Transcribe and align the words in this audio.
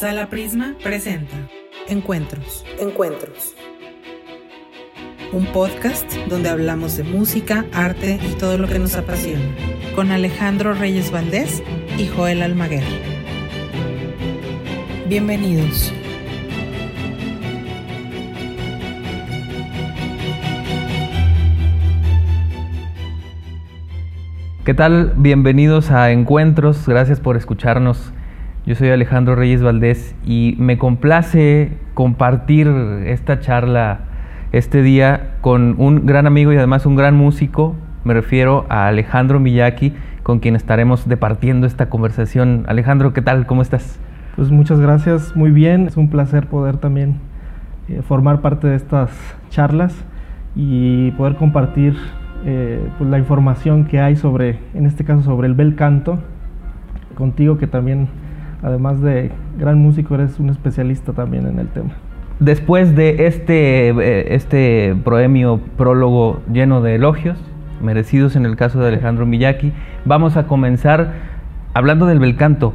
Sala 0.00 0.30
Prisma 0.30 0.76
presenta 0.82 1.36
Encuentros. 1.86 2.64
Encuentros. 2.78 3.54
Un 5.30 5.44
podcast 5.52 6.10
donde 6.30 6.48
hablamos 6.48 6.96
de 6.96 7.04
música, 7.04 7.66
arte 7.74 8.18
y 8.26 8.38
todo 8.38 8.56
lo 8.56 8.66
que 8.66 8.78
nos 8.78 8.96
apasiona. 8.96 9.44
Con 9.94 10.10
Alejandro 10.10 10.72
Reyes 10.72 11.10
Valdés 11.10 11.62
y 11.98 12.06
Joel 12.06 12.40
Almaguer. 12.40 12.82
Bienvenidos. 15.06 15.92
¿Qué 24.64 24.72
tal? 24.72 25.12
Bienvenidos 25.18 25.90
a 25.90 26.10
Encuentros. 26.10 26.88
Gracias 26.88 27.20
por 27.20 27.36
escucharnos 27.36 28.14
yo 28.70 28.76
soy 28.76 28.90
Alejandro 28.90 29.34
Reyes 29.34 29.64
Valdés 29.64 30.14
y 30.24 30.54
me 30.60 30.78
complace 30.78 31.72
compartir 31.94 32.68
esta 33.04 33.40
charla 33.40 34.02
este 34.52 34.82
día 34.82 35.32
con 35.40 35.74
un 35.78 36.06
gran 36.06 36.28
amigo 36.28 36.52
y 36.52 36.56
además 36.56 36.86
un 36.86 36.94
gran 36.94 37.16
músico. 37.16 37.74
Me 38.04 38.14
refiero 38.14 38.66
a 38.68 38.86
Alejandro 38.86 39.40
Miyaki, 39.40 39.92
con 40.22 40.38
quien 40.38 40.54
estaremos 40.54 41.08
departiendo 41.08 41.66
esta 41.66 41.88
conversación. 41.88 42.64
Alejandro, 42.68 43.12
¿qué 43.12 43.22
tal? 43.22 43.44
¿Cómo 43.44 43.60
estás? 43.60 43.98
Pues 44.36 44.52
muchas 44.52 44.78
gracias, 44.78 45.34
muy 45.34 45.50
bien. 45.50 45.88
Es 45.88 45.96
un 45.96 46.08
placer 46.08 46.46
poder 46.46 46.76
también 46.76 47.16
eh, 47.88 48.02
formar 48.06 48.40
parte 48.40 48.68
de 48.68 48.76
estas 48.76 49.10
charlas 49.48 49.96
y 50.54 51.10
poder 51.16 51.34
compartir 51.34 51.96
eh, 52.46 52.88
pues 52.98 53.10
la 53.10 53.18
información 53.18 53.86
que 53.86 53.98
hay 53.98 54.14
sobre, 54.14 54.60
en 54.74 54.86
este 54.86 55.02
caso, 55.02 55.22
sobre 55.24 55.48
el 55.48 55.54
bel 55.54 55.74
canto, 55.74 56.20
contigo 57.16 57.58
que 57.58 57.66
también 57.66 58.06
además 58.62 59.00
de 59.00 59.30
gran 59.58 59.78
músico, 59.78 60.14
eres 60.14 60.38
un 60.38 60.50
especialista 60.50 61.12
también 61.12 61.46
en 61.46 61.58
el 61.58 61.68
tema. 61.68 61.90
Después 62.38 62.96
de 62.96 63.26
este, 63.26 63.90
eh, 63.90 64.34
este 64.34 64.96
proemio 65.04 65.60
prólogo 65.76 66.40
lleno 66.50 66.80
de 66.80 66.94
elogios, 66.94 67.38
merecidos 67.82 68.36
en 68.36 68.46
el 68.46 68.56
caso 68.56 68.80
de 68.80 68.88
Alejandro 68.88 69.26
Miyaki, 69.26 69.72
vamos 70.04 70.36
a 70.36 70.46
comenzar 70.46 71.12
hablando 71.74 72.06
del 72.06 72.18
bel 72.18 72.36
canto. 72.36 72.74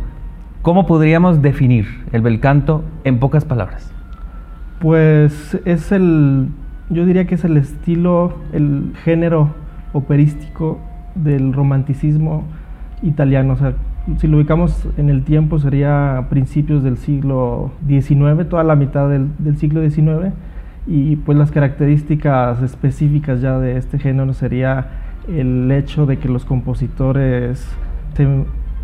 ¿Cómo 0.61 0.86
podríamos 0.86 1.42
definir 1.42 1.88
el 2.11 2.22
bel 2.22 2.39
canto 2.39 2.83
en 3.03 3.20
pocas 3.20 3.45
palabras? 3.45 3.92
Pues 4.80 5.59
es 5.66 5.92
el, 5.92 6.49
yo 6.89 7.05
diría 7.05 7.25
que 7.25 7.36
es 7.36 7.44
el 7.44 7.58
estilo, 7.58 8.36
el 8.53 8.94
género 9.03 9.49
operístico 9.94 10.80
del 11.16 11.53
romanticismo 11.53 12.44
italiano. 13.02 13.53
O 13.53 13.58
sea, 13.58 13.73
si 14.20 14.28
lo 14.28 14.38
ubicamos 14.38 14.88
en 14.98 15.09
el 15.09 15.23
tiempo, 15.23 15.59
sería 15.59 16.28
principios 16.30 16.83
del 16.83 16.98
siglo 16.98 17.71
XIX, 17.88 18.48
toda 18.48 18.64
la 18.64 18.76
mitad 18.76 19.10
del, 19.10 19.58
siglo 19.58 19.82
XIX, 19.82 20.33
y 20.88 21.16
pues 21.16 21.38
las 21.38 21.52
características 21.52 22.61
específicas 22.61 23.42
ya 23.42 23.58
de 23.58 23.77
este 23.77 23.98
género 23.98 24.33
sería 24.33 24.88
el 25.27 25.71
hecho 25.71 26.05
de 26.05 26.20
que 26.20 26.30
los 26.30 26.45
compositores 26.45 27.67
se 28.14 28.27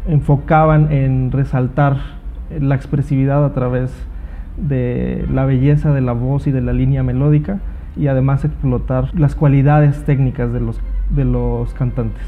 enfocaban 0.07 0.91
en 0.91 1.31
resaltar 1.31 1.97
la 2.59 2.73
expresividad 2.73 3.45
a 3.45 3.53
través 3.53 3.93
de 4.57 5.25
la 5.31 5.45
belleza 5.45 5.93
de 5.93 6.01
la 6.01 6.13
voz 6.13 6.47
y 6.47 6.51
de 6.51 6.61
la 6.61 6.73
línea 6.73 7.03
melódica 7.03 7.59
y 7.95 8.07
además 8.07 8.43
explotar 8.43 9.09
las 9.13 9.35
cualidades 9.35 10.03
técnicas 10.03 10.51
de 10.51 10.59
los, 10.59 10.81
de 11.11 11.25
los 11.25 11.73
cantantes. 11.75 12.23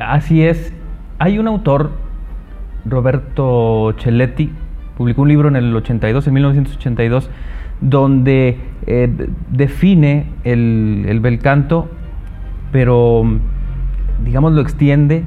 Así 0.00 0.42
es. 0.42 0.72
Hay 1.18 1.38
un 1.38 1.48
autor 1.48 1.90
Roberto 2.88 3.94
Celletti 3.98 4.50
publicó 4.96 5.22
un 5.22 5.28
libro 5.28 5.48
en 5.48 5.56
el 5.56 5.74
82, 5.74 6.26
en 6.26 6.34
1982, 6.34 7.30
donde 7.80 8.58
eh, 8.86 9.28
define 9.50 10.26
el, 10.44 11.04
el 11.08 11.20
bel 11.20 11.38
canto, 11.38 11.88
pero 12.72 13.24
digamos 14.24 14.52
lo 14.52 14.62
extiende 14.62 15.24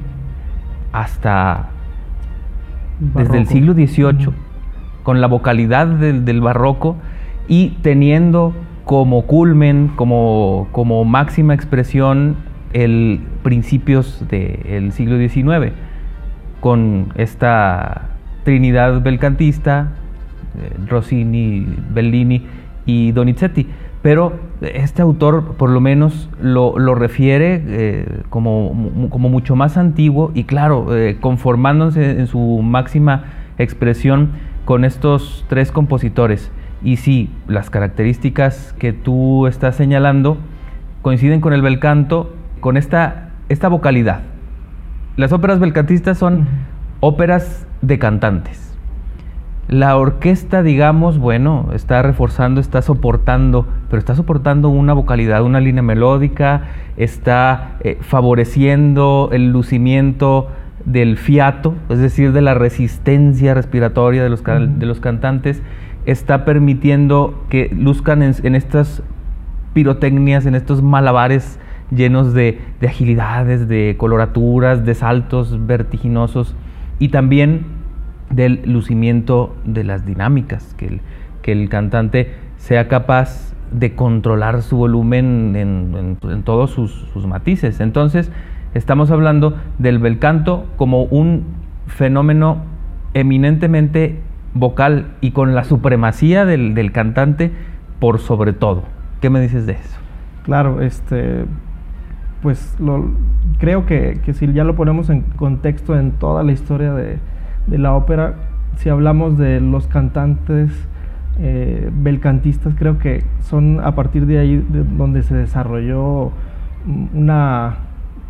hasta 0.92 1.70
desde 2.98 3.38
el 3.38 3.46
siglo 3.46 3.74
XVIII, 3.74 4.32
con 5.02 5.20
la 5.20 5.26
vocalidad 5.26 5.86
del, 5.86 6.40
barroco 6.40 6.96
y 7.48 7.78
teniendo 7.82 8.52
como 8.84 9.22
culmen, 9.22 9.92
como, 9.96 10.68
como 10.72 11.04
máxima 11.04 11.54
expresión, 11.54 12.36
el 12.72 13.20
principios 13.42 14.24
del 14.28 14.92
siglo 14.92 15.16
XIX 15.16 15.72
con 16.60 17.12
esta 17.16 18.10
trinidad 18.44 19.00
belcantista, 19.02 19.92
eh, 20.58 20.72
Rossini, 20.88 21.66
Bellini 21.90 22.46
y 22.86 23.12
Donizetti. 23.12 23.66
Pero 24.02 24.32
este 24.62 25.02
autor 25.02 25.56
por 25.56 25.68
lo 25.68 25.80
menos 25.80 26.30
lo, 26.40 26.94
refiere 26.94 27.62
eh, 27.66 28.22
como, 28.30 28.72
mucho 28.72 29.56
más 29.56 29.76
antiguo 29.76 30.30
y 30.34 30.44
claro, 30.44 30.96
eh, 30.96 31.18
conformándose 31.20 32.18
en 32.18 32.26
su 32.26 32.60
máxima 32.62 33.24
expresión 33.58 34.30
con 34.64 34.84
estos 34.84 35.44
tres 35.48 35.70
compositores. 35.70 36.50
Y 36.82 36.96
sí, 36.96 37.28
las 37.46 37.68
características 37.68 38.74
que 38.78 38.94
tú 38.94 39.46
estás 39.46 39.76
señalando 39.76 40.38
coinciden 41.02 41.42
con 41.42 41.52
el 41.52 41.60
bel 41.60 41.78
canto, 41.78 42.34
con 42.60 42.78
esta, 42.78 43.30
esta 43.50 43.68
vocalidad, 43.68 44.22
las 45.20 45.32
óperas 45.32 45.60
belcantistas 45.60 46.16
son 46.16 46.48
óperas 47.00 47.66
de 47.82 47.98
cantantes. 47.98 48.74
La 49.68 49.96
orquesta, 49.98 50.62
digamos, 50.62 51.18
bueno, 51.18 51.68
está 51.74 52.02
reforzando, 52.02 52.58
está 52.60 52.80
soportando, 52.80 53.66
pero 53.90 53.98
está 53.98 54.16
soportando 54.16 54.70
una 54.70 54.94
vocalidad, 54.94 55.44
una 55.44 55.60
línea 55.60 55.82
melódica, 55.82 56.62
está 56.96 57.76
eh, 57.80 57.98
favoreciendo 58.00 59.28
el 59.30 59.52
lucimiento 59.52 60.48
del 60.86 61.18
fiato, 61.18 61.74
es 61.90 61.98
decir, 61.98 62.32
de 62.32 62.40
la 62.40 62.54
resistencia 62.54 63.52
respiratoria 63.52 64.22
de 64.22 64.30
los, 64.30 64.42
de 64.42 64.86
los 64.86 65.00
cantantes, 65.00 65.62
está 66.06 66.46
permitiendo 66.46 67.44
que 67.50 67.68
luzcan 67.78 68.22
en 68.22 68.54
estas 68.54 69.02
pirotecnias, 69.74 70.46
en 70.46 70.54
estos 70.54 70.82
malabares 70.82 71.60
llenos 71.90 72.34
de, 72.34 72.60
agilidades, 72.82 73.68
de 73.68 73.96
coloraturas, 73.98 74.84
de 74.84 74.94
saltos 74.94 75.66
vertiginosos 75.66 76.54
y 76.98 77.08
también 77.08 77.66
del 78.30 78.62
lucimiento 78.64 79.56
de 79.64 79.84
las 79.84 80.06
dinámicas, 80.06 80.74
que 80.74 80.86
el, 80.86 81.00
que 81.42 81.52
el 81.52 81.68
cantante 81.68 82.34
sea 82.56 82.88
capaz 82.88 83.54
de 83.72 83.94
controlar 83.94 84.62
su 84.62 84.76
volumen 84.76 85.54
en, 85.56 86.42
todos 86.44 86.70
sus, 86.70 86.92
sus, 87.12 87.26
matices. 87.26 87.80
Entonces, 87.80 88.30
estamos 88.74 89.10
hablando 89.10 89.56
del 89.78 89.98
bel 89.98 90.18
canto 90.18 90.66
como 90.76 91.04
un 91.04 91.44
fenómeno 91.86 92.62
eminentemente 93.14 94.20
vocal 94.54 95.12
y 95.20 95.30
con 95.30 95.54
la 95.54 95.64
supremacía 95.64 96.44
del, 96.44 96.74
del 96.74 96.92
cantante 96.92 97.52
por 97.98 98.18
sobre 98.18 98.52
todo. 98.52 98.84
¿Qué 99.20 99.30
me 99.30 99.40
dices 99.40 99.66
de 99.66 99.72
eso? 99.72 99.98
Claro, 100.44 100.80
este, 100.80 101.44
pues 102.42 102.76
lo, 102.78 103.10
creo 103.58 103.86
que, 103.86 104.20
si 104.32 104.52
ya 104.52 104.64
lo 104.64 104.74
ponemos 104.76 105.10
en 105.10 105.22
contexto 105.22 105.98
en 105.98 106.12
toda 106.12 106.42
la 106.42 106.52
historia 106.52 106.92
de, 106.94 107.18
la 107.66 107.94
ópera, 107.94 108.34
si 108.76 108.88
hablamos 108.88 109.38
de 109.38 109.60
los 109.60 109.86
cantantes 109.86 110.70
eh, 111.38 111.90
belcantistas, 111.92 112.74
creo 112.74 112.98
que 112.98 113.24
son 113.40 113.80
a 113.80 113.94
partir 113.94 114.26
de 114.26 114.38
ahí 114.38 114.66
donde 114.96 115.22
se 115.22 115.34
desarrolló 115.34 116.32
una 117.14 117.76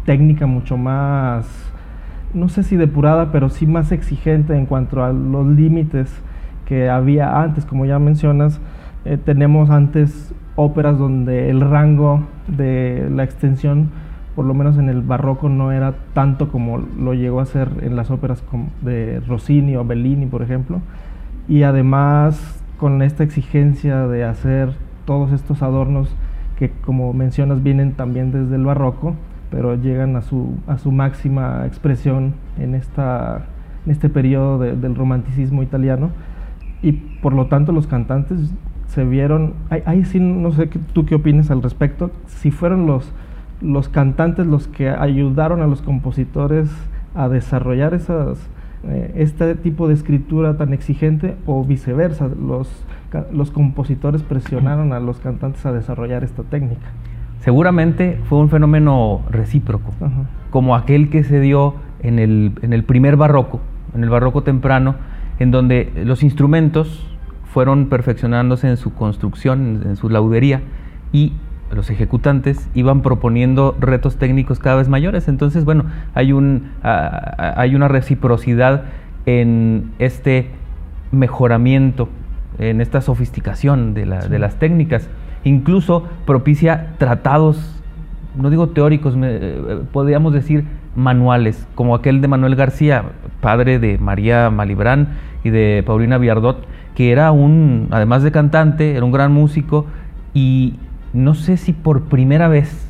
técnica 0.04 0.46
mucho 0.46 0.76
más, 0.76 1.72
no 2.34 2.48
sé 2.48 2.62
si 2.62 2.76
depurada, 2.76 3.32
pero 3.32 3.48
sí 3.48 3.66
más 3.66 3.92
exigente 3.92 4.56
en 4.56 4.66
cuanto 4.66 5.02
a 5.02 5.12
los 5.12 5.46
límites 5.46 6.12
que 6.66 6.88
había 6.88 7.40
antes, 7.40 7.64
como 7.64 7.86
ya 7.86 7.98
mencionas, 7.98 8.60
eh, 9.04 9.16
tenemos 9.16 9.70
antes 9.70 10.34
óperas 10.56 10.98
donde 10.98 11.50
el 11.50 11.60
rango 11.60 12.26
de 12.56 13.08
la 13.10 13.24
extensión, 13.24 13.90
por 14.34 14.44
lo 14.44 14.54
menos 14.54 14.78
en 14.78 14.88
el 14.88 15.02
barroco, 15.02 15.48
no 15.48 15.72
era 15.72 15.94
tanto 16.14 16.50
como 16.50 16.78
lo 16.78 17.14
llegó 17.14 17.40
a 17.40 17.46
ser 17.46 17.68
en 17.82 17.96
las 17.96 18.10
óperas 18.10 18.42
de 18.82 19.20
Rossini 19.20 19.76
o 19.76 19.84
Bellini, 19.84 20.26
por 20.26 20.42
ejemplo. 20.42 20.80
Y 21.48 21.62
además 21.62 22.62
con 22.78 23.02
esta 23.02 23.24
exigencia 23.24 24.06
de 24.06 24.24
hacer 24.24 24.72
todos 25.04 25.32
estos 25.32 25.62
adornos 25.62 26.08
que, 26.58 26.70
como 26.70 27.12
mencionas, 27.12 27.62
vienen 27.62 27.92
también 27.92 28.32
desde 28.32 28.56
el 28.56 28.64
barroco, 28.64 29.14
pero 29.50 29.74
llegan 29.74 30.16
a 30.16 30.22
su, 30.22 30.54
a 30.66 30.78
su 30.78 30.92
máxima 30.92 31.66
expresión 31.66 32.34
en, 32.58 32.74
esta, 32.74 33.46
en 33.84 33.92
este 33.92 34.08
periodo 34.08 34.58
del 34.58 34.94
romanticismo 34.94 35.62
italiano. 35.62 36.10
Y 36.82 36.92
por 36.92 37.34
lo 37.34 37.46
tanto 37.46 37.72
los 37.72 37.86
cantantes 37.86 38.52
se 38.90 39.04
vieron, 39.04 39.54
ahí, 39.70 40.04
sí 40.04 40.18
no 40.18 40.50
sé 40.50 40.66
tú 40.66 41.06
qué 41.06 41.14
opinas 41.14 41.50
al 41.50 41.62
respecto, 41.62 42.10
si 42.26 42.50
fueron 42.50 42.86
los, 42.86 43.12
los 43.60 43.88
cantantes 43.88 44.46
los 44.46 44.66
que 44.66 44.90
ayudaron 44.90 45.62
a 45.62 45.68
los 45.68 45.80
compositores 45.80 46.68
a 47.14 47.28
desarrollar 47.28 47.94
esas, 47.94 48.38
eh, 48.88 49.12
este 49.14 49.54
tipo 49.54 49.86
de 49.86 49.94
escritura 49.94 50.56
tan 50.56 50.72
exigente 50.72 51.36
o 51.46 51.64
viceversa, 51.64 52.28
los, 52.28 52.68
los 53.32 53.52
compositores 53.52 54.24
presionaron 54.24 54.92
a 54.92 54.98
los 54.98 55.20
cantantes 55.20 55.64
a 55.66 55.72
desarrollar 55.72 56.24
esta 56.24 56.42
técnica. 56.42 56.88
Seguramente 57.38 58.18
fue 58.28 58.38
un 58.38 58.48
fenómeno 58.48 59.22
recíproco, 59.30 59.92
como 60.50 60.74
aquel 60.74 61.10
que 61.10 61.22
se 61.22 61.40
dio 61.40 61.74
en 62.02 62.18
el, 62.18 62.52
en 62.62 62.72
el 62.72 62.82
primer 62.82 63.16
barroco, 63.16 63.60
en 63.94 64.02
el 64.02 64.10
barroco 64.10 64.42
temprano, 64.42 64.96
en 65.38 65.52
donde 65.52 65.92
los 66.04 66.24
instrumentos 66.24 67.09
fueron 67.52 67.86
perfeccionándose 67.86 68.68
en 68.68 68.76
su 68.76 68.94
construcción, 68.94 69.82
en 69.84 69.96
su 69.96 70.08
laudería, 70.08 70.62
y 71.12 71.32
los 71.72 71.90
ejecutantes 71.90 72.68
iban 72.74 73.02
proponiendo 73.02 73.76
retos 73.78 74.16
técnicos 74.16 74.58
cada 74.58 74.76
vez 74.76 74.88
mayores. 74.88 75.28
Entonces, 75.28 75.64
bueno, 75.64 75.84
hay, 76.14 76.32
un, 76.32 76.70
hay 76.82 77.74
una 77.74 77.88
reciprocidad 77.88 78.84
en 79.26 79.90
este 79.98 80.50
mejoramiento, 81.12 82.08
en 82.58 82.80
esta 82.80 83.00
sofisticación 83.00 83.94
de, 83.94 84.04
de 84.04 84.38
las 84.38 84.56
técnicas. 84.56 85.08
Incluso 85.44 86.04
propicia 86.26 86.94
tratados, 86.98 87.82
no 88.36 88.50
digo 88.50 88.68
teóricos, 88.68 89.14
eh, 89.16 89.80
podríamos 89.92 90.32
decir 90.32 90.64
manuales, 90.94 91.66
como 91.74 91.94
aquel 91.94 92.20
de 92.20 92.28
Manuel 92.28 92.56
García, 92.56 93.04
padre 93.40 93.78
de 93.78 93.96
María 93.98 94.50
Malibrán 94.50 95.08
y 95.44 95.50
de 95.50 95.82
Paulina 95.86 96.18
Viardot, 96.18 96.66
que 96.94 97.12
era 97.12 97.32
un, 97.32 97.88
además 97.90 98.22
de 98.22 98.32
cantante, 98.32 98.96
era 98.96 99.04
un 99.04 99.12
gran 99.12 99.32
músico 99.32 99.86
y 100.34 100.74
no 101.12 101.34
sé 101.34 101.56
si 101.56 101.72
por 101.72 102.02
primera 102.04 102.48
vez 102.48 102.86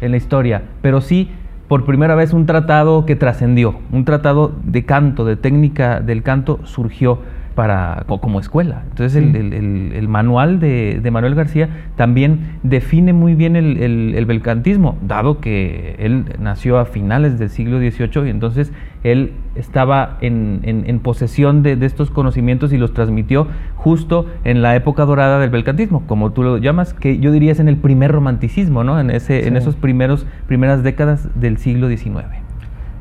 en 0.00 0.10
la 0.10 0.16
historia, 0.16 0.62
pero 0.82 1.00
sí 1.00 1.30
por 1.68 1.86
primera 1.86 2.14
vez 2.14 2.32
un 2.32 2.44
tratado 2.44 3.06
que 3.06 3.16
trascendió, 3.16 3.76
un 3.92 4.04
tratado 4.04 4.52
de 4.64 4.84
canto, 4.84 5.24
de 5.24 5.36
técnica 5.36 6.00
del 6.00 6.22
canto 6.22 6.60
surgió 6.64 7.20
para, 7.54 8.04
como 8.06 8.40
escuela. 8.40 8.82
Entonces 8.90 9.16
el, 9.16 10.08
manual 10.08 10.60
de, 10.60 11.08
Manuel 11.12 11.34
García 11.34 11.68
también 11.96 12.58
define 12.62 13.12
muy 13.12 13.34
bien 13.34 13.56
el, 13.56 14.24
belcantismo, 14.26 14.96
dado 15.02 15.40
que 15.40 15.96
él 15.98 16.24
nació 16.38 16.78
a 16.78 16.84
finales 16.84 17.38
del 17.38 17.50
siglo 17.50 17.78
XVIII 17.78 18.26
y 18.26 18.30
entonces 18.30 18.72
él 19.04 19.32
estaba 19.54 20.18
en, 20.20 21.00
posesión 21.02 21.62
de, 21.62 21.78
estos 21.84 22.10
conocimientos 22.10 22.72
y 22.72 22.78
los 22.78 22.92
transmitió 22.92 23.46
justo 23.76 24.26
en 24.44 24.62
la 24.62 24.76
época 24.76 25.04
dorada 25.04 25.38
del 25.38 25.50
belcantismo, 25.50 26.04
como 26.06 26.32
tú 26.32 26.42
lo 26.42 26.58
llamas, 26.58 26.94
que 26.94 27.18
yo 27.18 27.32
diría 27.32 27.52
es 27.52 27.60
en 27.60 27.68
el 27.68 27.76
primer 27.76 28.12
romanticismo, 28.12 28.84
¿no? 28.84 28.98
en, 29.00 29.10
ese, 29.10 29.46
en 29.46 29.56
esos 29.56 29.76
primeros, 29.76 30.26
primeras 30.46 30.82
décadas 30.82 31.28
del 31.34 31.58
siglo 31.58 31.88
XIX. 31.88 32.24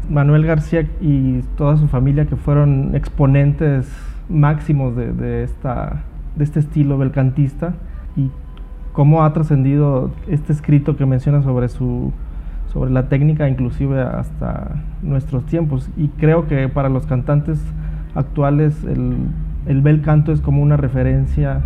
Manuel 0.09 0.45
García 0.45 0.85
y 0.99 1.41
toda 1.57 1.77
su 1.77 1.87
familia 1.87 2.25
que 2.25 2.35
fueron 2.35 2.95
exponentes 2.95 4.10
máximos 4.31 4.95
de, 4.95 5.43
esta, 5.43 6.03
de 6.35 6.43
este 6.43 6.59
estilo 6.59 6.97
belcantista 6.97 7.73
y 8.15 8.29
cómo 8.93 9.23
ha 9.23 9.33
trascendido 9.33 10.11
este 10.27 10.53
escrito 10.53 10.95
que 10.95 11.05
menciona 11.05 11.41
sobre 11.43 11.69
su 11.69 12.11
sobre 12.67 12.89
la 12.89 13.09
técnica 13.09 13.49
inclusive 13.49 14.01
hasta 14.01 14.81
nuestros 15.01 15.45
tiempos 15.45 15.89
y 15.97 16.07
creo 16.07 16.47
que 16.47 16.69
para 16.69 16.87
los 16.87 17.05
cantantes 17.05 17.59
actuales 18.15 18.83
el, 18.85 19.15
el 19.65 19.81
bel 19.81 20.01
canto 20.01 20.31
es 20.31 20.39
como 20.39 20.61
una 20.61 20.77
referencia 20.77 21.61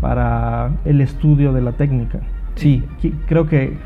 para 0.00 0.70
el 0.84 1.00
estudio 1.00 1.52
de 1.52 1.60
la 1.60 1.72
técnica. 1.72 2.20
Sí. 2.54 2.84
Creo 3.26 3.46
que, 3.46 3.76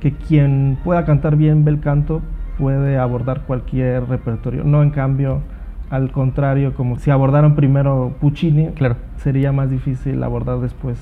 que 0.00 0.12
quien 0.12 0.78
pueda 0.84 1.04
cantar 1.04 1.36
bien 1.36 1.64
bel 1.64 1.80
canto 1.80 2.22
puede 2.58 2.98
abordar 2.98 3.42
cualquier 3.42 4.08
repertorio, 4.08 4.64
no 4.64 4.82
en 4.82 4.90
cambio 4.90 5.42
al 5.90 6.10
contrario, 6.10 6.74
como 6.74 6.98
si 6.98 7.10
abordaron 7.10 7.54
primero 7.54 8.16
Puccini, 8.20 8.68
claro. 8.70 8.96
sería 9.18 9.52
más 9.52 9.70
difícil 9.70 10.22
abordar 10.22 10.58
después. 10.58 10.98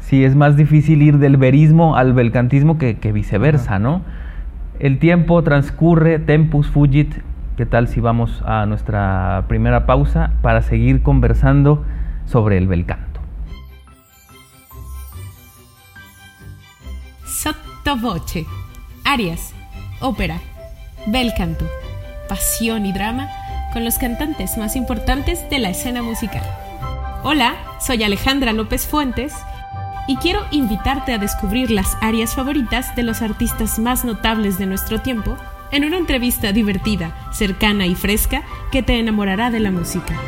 Sí, 0.00 0.24
es 0.24 0.36
más 0.36 0.56
difícil 0.56 1.02
ir 1.02 1.18
del 1.18 1.36
verismo 1.36 1.96
al 1.96 2.12
belcantismo 2.12 2.78
que, 2.78 2.94
viceversa, 3.12 3.78
¿no? 3.78 4.02
El 4.78 4.98
tiempo 4.98 5.42
transcurre, 5.42 6.18
tempus 6.18 6.68
fugit. 6.68 7.14
¿Qué 7.56 7.64
tal 7.64 7.88
si 7.88 8.00
vamos 8.00 8.42
a 8.44 8.66
nuestra 8.66 9.44
primera 9.48 9.86
pausa 9.86 10.32
para 10.42 10.60
seguir 10.60 11.02
conversando 11.02 11.82
sobre 12.26 12.58
el 12.58 12.68
belcanto? 12.68 13.20
Sottovoce, 17.24 18.44
arias, 19.06 19.54
ópera, 20.02 20.36
belcanto, 21.06 21.64
pasión 22.28 22.84
y 22.84 22.92
drama 22.92 23.26
con 23.76 23.84
los 23.84 23.98
cantantes 23.98 24.56
más 24.56 24.74
importantes 24.74 25.50
de 25.50 25.58
la 25.58 25.68
escena 25.68 26.00
musical. 26.00 26.42
Hola, 27.22 27.56
soy 27.78 28.04
Alejandra 28.04 28.54
López 28.54 28.86
Fuentes 28.86 29.34
y 30.08 30.16
quiero 30.16 30.40
invitarte 30.50 31.12
a 31.12 31.18
descubrir 31.18 31.70
las 31.70 31.94
áreas 32.00 32.34
favoritas 32.34 32.96
de 32.96 33.02
los 33.02 33.20
artistas 33.20 33.78
más 33.78 34.02
notables 34.02 34.56
de 34.56 34.64
nuestro 34.64 35.02
tiempo 35.02 35.36
en 35.72 35.84
una 35.84 35.98
entrevista 35.98 36.52
divertida, 36.52 37.14
cercana 37.34 37.84
y 37.86 37.94
fresca 37.94 38.44
que 38.72 38.82
te 38.82 38.98
enamorará 38.98 39.50
de 39.50 39.60
la 39.60 39.70
música. 39.70 40.18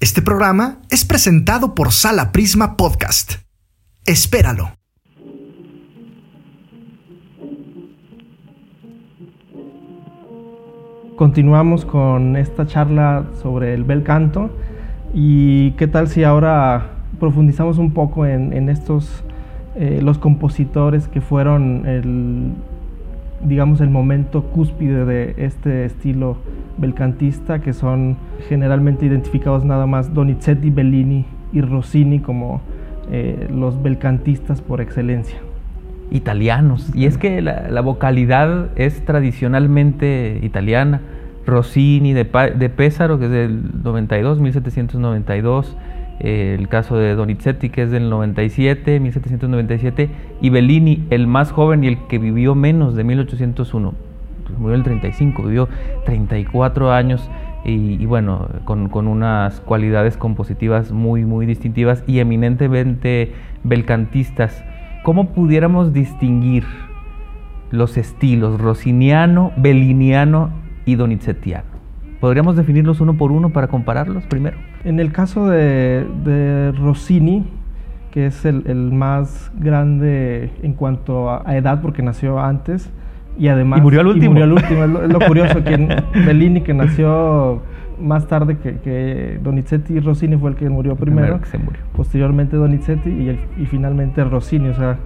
Este 0.00 0.22
programa 0.22 0.80
es 0.90 1.04
presentado 1.04 1.76
por 1.76 1.92
Sala 1.92 2.32
Prisma 2.32 2.76
Podcast. 2.76 3.34
Espéralo. 4.04 4.74
Continuamos 11.16 11.84
con 11.84 12.36
esta 12.36 12.66
charla 12.66 13.24
sobre 13.40 13.74
el 13.74 13.84
bel 13.84 14.02
canto. 14.02 14.50
Y 15.12 15.72
qué 15.72 15.86
tal 15.86 16.08
si 16.08 16.24
ahora 16.24 16.90
profundizamos 17.20 17.78
un 17.78 17.92
poco 17.92 18.26
en, 18.26 18.68
estos 18.68 19.22
eh, 19.76 20.00
los 20.02 20.18
compositores 20.18 21.08
que 21.08 21.20
fueron 21.20 21.86
el 21.86 22.52
digamos 23.42 23.80
el 23.80 23.90
momento 23.90 24.44
cúspide 24.44 25.04
de 25.04 25.34
este 25.36 25.84
estilo 25.84 26.38
belcantista 26.78 27.60
que 27.60 27.72
son 27.74 28.16
generalmente 28.48 29.04
identificados 29.04 29.64
nada 29.64 29.86
más 29.86 30.14
Donizetti, 30.14 30.70
Bellini 30.70 31.26
y 31.52 31.60
Rossini 31.60 32.20
como 32.20 32.62
eh, 33.10 33.48
los 33.52 33.82
belcantistas 33.82 34.62
por 34.62 34.80
excelencia 34.80 35.38
italianos. 36.14 36.90
Y 36.94 37.06
es 37.06 37.18
que 37.18 37.42
la, 37.42 37.80
vocalidad 37.82 38.68
es 38.76 39.04
tradicionalmente 39.04 40.40
italiana. 40.42 41.02
Rossini 41.44 42.14
de, 42.14 42.24
de 42.24 42.68
Pesaro, 42.70 43.18
que 43.18 43.26
es 43.26 43.30
del 43.30 43.82
92, 43.82 44.40
1792. 44.40 45.76
Eh, 46.20 46.56
el 46.58 46.68
caso 46.68 46.96
de 46.96 47.16
Donizetti, 47.16 47.68
que 47.68 47.82
es 47.82 47.90
del 47.90 48.08
97, 48.08 49.00
1797. 49.00 50.08
Y 50.40 50.50
Bellini, 50.50 51.04
el 51.10 51.26
más 51.26 51.52
joven 51.52 51.84
y 51.84 51.88
el 51.88 51.98
que 52.06 52.18
vivió 52.18 52.54
menos 52.54 52.94
de 52.94 53.04
1801. 53.04 53.92
Murió 54.56 54.76
el 54.76 54.84
35, 54.84 55.42
vivió 55.42 55.68
34 56.06 56.92
años. 56.92 57.28
Y, 57.66 58.04
bueno, 58.04 58.48
con, 58.66 58.90
con, 58.90 59.08
unas 59.08 59.60
cualidades 59.60 60.18
compositivas 60.18 60.92
muy, 60.92 61.24
muy 61.24 61.46
distintivas 61.46 62.04
y 62.06 62.18
eminentemente 62.18 63.32
belcantistas. 63.64 64.62
¿Cómo 65.04 65.28
pudiéramos 65.28 65.92
distinguir 65.92 66.64
los 67.70 67.96
estilos 67.98 68.58
rossiniano, 68.60 69.52
belliniano 69.56 70.50
y 70.86 70.96
donizettiano? 70.96 71.66
¿Podríamos 72.20 72.56
definirlos 72.56 73.00
uno 73.02 73.14
por 73.16 73.30
uno 73.30 73.50
para 73.50 73.68
compararlos 73.68 74.24
primero? 74.24 74.56
En 74.82 74.98
el 74.98 75.12
caso 75.12 75.46
de, 75.46 76.72
Rossini, 76.80 77.44
que 78.12 78.26
es 78.26 78.46
el, 78.46 78.64
más 78.92 79.52
grande 79.58 80.50
en 80.62 80.72
cuanto 80.72 81.30
a, 81.30 81.54
edad 81.54 81.82
porque 81.82 82.02
nació 82.02 82.40
antes 82.40 82.90
y 83.38 83.48
además... 83.48 83.80
Y 83.80 83.82
murió 83.82 84.00
al 84.00 84.06
último. 84.06 84.30
murió 84.30 84.44
al 84.44 84.52
último, 84.52 84.84
es 84.84 85.12
lo, 85.12 85.20
curioso, 85.20 85.62
que 85.62 85.76
Bellini 86.26 86.62
que 86.62 86.72
nació 86.72 87.60
más 88.00 88.26
tarde 88.26 88.58
que, 88.58 89.38
Donizetti 89.42 89.94
y 89.94 90.00
Rossini 90.00 90.36
fue 90.36 90.50
el 90.50 90.56
que 90.56 90.68
murió 90.68 90.96
primero. 90.96 91.40
se 91.44 91.58
murió. 91.58 91.80
Posteriormente 91.96 92.56
Donizetti 92.56 93.10
y, 93.10 93.38
y 93.60 93.66
finalmente 93.66 94.22
Rossini. 94.24 94.68
O 94.68 94.74
sea, 94.74 94.98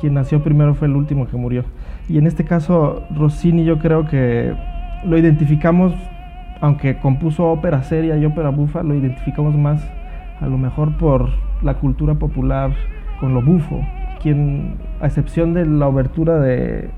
quien 0.00 0.14
nació 0.14 0.42
primero 0.42 0.74
fue 0.74 0.88
el 0.88 0.96
último 0.96 1.28
que 1.28 1.36
murió. 1.36 1.64
Y 2.08 2.18
en 2.18 2.26
este 2.26 2.44
caso, 2.44 3.04
Rossini 3.14 3.64
yo 3.64 3.78
creo 3.78 4.06
que 4.06 4.54
lo 5.04 5.16
identificamos, 5.16 5.94
aunque 6.60 6.98
compuso 6.98 7.46
ópera 7.46 7.82
seria 7.82 8.16
y 8.16 8.24
ópera 8.24 8.50
bufa, 8.50 8.82
lo 8.82 8.94
identificamos 8.94 9.56
más 9.56 9.82
a 10.40 10.46
lo 10.46 10.58
mejor 10.58 10.96
por 10.96 11.28
la 11.62 11.74
cultura 11.74 12.14
popular 12.14 12.72
con 13.20 13.34
lo 13.34 13.42
bufo, 13.42 13.86
quien, 14.22 14.76
a 15.00 15.06
excepción 15.06 15.52
de 15.52 15.66
la 15.66 15.86
obertura 15.86 16.40
de, 16.40 16.90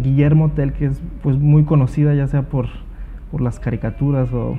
Guillermo 0.00 0.52
Tell, 0.52 0.72
que 0.72 0.86
es 0.86 1.02
pues 1.22 1.36
muy 1.36 1.64
conocida 1.64 2.14
ya 2.14 2.28
sea 2.28 2.42
por, 2.42 2.68
por 3.30 3.40
las 3.40 3.58
caricaturas 3.58 4.32
o, 4.32 4.56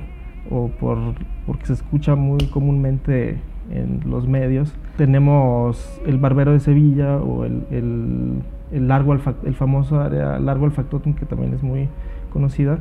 o 0.50 0.68
por, 0.68 0.98
porque 1.46 1.66
se 1.66 1.74
escucha 1.74 2.14
muy 2.14 2.46
comúnmente 2.46 3.38
en 3.70 4.00
los 4.06 4.26
medios. 4.26 4.74
Tenemos 4.96 6.00
el 6.06 6.18
Barbero 6.18 6.52
de 6.52 6.60
Sevilla 6.60 7.16
o 7.16 7.44
el, 7.44 7.62
el, 7.70 8.88
largo 8.88 9.12
el 9.12 9.54
famoso 9.54 10.00
área 10.00 10.38
Largo 10.38 10.66
Alfactotum, 10.66 11.14
que 11.14 11.26
también 11.26 11.54
es 11.54 11.62
muy 11.62 11.88
conocida. 12.32 12.78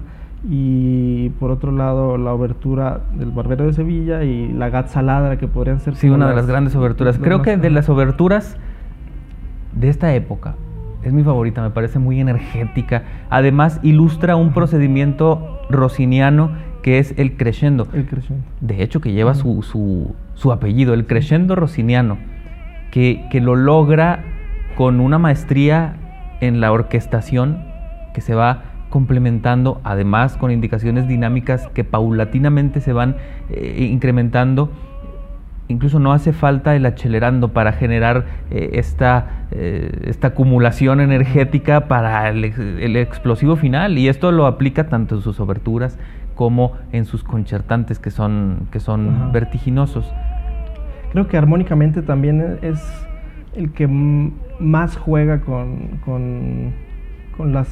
Y 0.47 1.29
por 1.39 1.49
otro 1.49 1.71
lado, 1.71 2.17
la 2.17 2.33
obertura 2.33 3.01
del 3.17 3.31
Barbero 3.31 3.65
de 3.65 3.73
Sevilla 3.73 4.23
y 4.23 4.53
la 4.53 4.69
Gatzaladra, 4.69 5.37
que 5.37 5.47
podrían 5.47 5.79
ser. 5.79 5.95
Sí, 5.95 6.09
una 6.09 6.29
de 6.29 6.35
las 6.35 6.45
grandes 6.45 6.75
oberturas. 6.75 7.17
Creo 7.17 7.41
que 7.41 7.57
de 7.57 7.69
las 7.69 7.89
oberturas 7.89 8.55
de 9.73 9.89
esta 9.89 10.13
época, 10.13 10.55
es 11.03 11.13
mi 11.13 11.23
favorita, 11.23 11.61
me 11.61 11.71
parece 11.71 11.99
muy 11.99 12.19
energética. 12.19 13.03
Además, 13.29 13.79
ilustra 13.81 14.35
un 14.35 14.53
procedimiento 14.53 15.59
rossiniano 15.69 16.51
que 16.87 16.99
es 16.99 17.13
el 17.17 17.35
crescendo. 17.35 17.85
El 17.91 18.05
crescendo. 18.05 18.45
De 18.61 18.81
hecho, 18.81 19.01
que 19.01 19.11
lleva 19.11 19.35
su, 19.35 19.61
su, 19.61 20.15
su, 20.35 20.53
apellido, 20.53 20.93
el 20.93 21.05
crescendo 21.05 21.53
rossiniano, 21.53 22.17
que, 22.91 23.25
que 23.29 23.41
lo 23.41 23.57
logra 23.57 24.23
con 24.77 25.01
una 25.01 25.17
maestría 25.17 25.97
en 26.39 26.61
la 26.61 26.71
orquestación 26.71 27.61
que 28.13 28.21
se 28.21 28.35
va 28.35 28.63
complementando, 28.89 29.81
además 29.83 30.37
con 30.37 30.49
indicaciones 30.49 31.09
dinámicas 31.09 31.67
que 31.73 31.83
paulatinamente 31.83 32.79
se 32.79 32.93
van 32.93 33.17
eh, 33.49 33.89
incrementando. 33.91 34.71
Incluso 35.67 35.99
no 35.99 36.13
hace 36.13 36.31
falta 36.31 36.73
el 36.73 36.85
acelerando 36.85 37.49
para 37.49 37.73
generar 37.73 38.27
eh, 38.49 38.69
esta, 38.75 39.47
eh, 39.51 39.91
esta 40.05 40.27
acumulación 40.27 41.01
energética 41.01 41.89
para 41.89 42.29
el, 42.29 42.45
el, 42.45 42.95
explosivo 42.95 43.57
final. 43.57 43.97
Y 43.97 44.07
esto 44.07 44.31
lo 44.31 44.45
aplica 44.45 44.87
tanto 44.87 45.15
en 45.15 45.21
sus 45.21 45.41
oberturas 45.41 45.99
como 46.37 46.73
en 46.93 47.03
sus 47.03 47.23
concertantes 47.23 47.99
que 47.99 48.11
son, 48.11 48.69
que 48.71 48.79
son 48.79 49.31
vertiginosos. 49.33 50.09
Creo 51.11 51.27
que 51.27 51.35
armónicamente 51.35 52.01
también 52.03 52.59
es 52.61 52.79
el 53.55 53.73
que 53.73 53.87
más 53.87 54.95
juega 54.95 55.41
con, 55.41 55.99
con, 56.05 56.73
con 57.35 57.53
las 57.53 57.67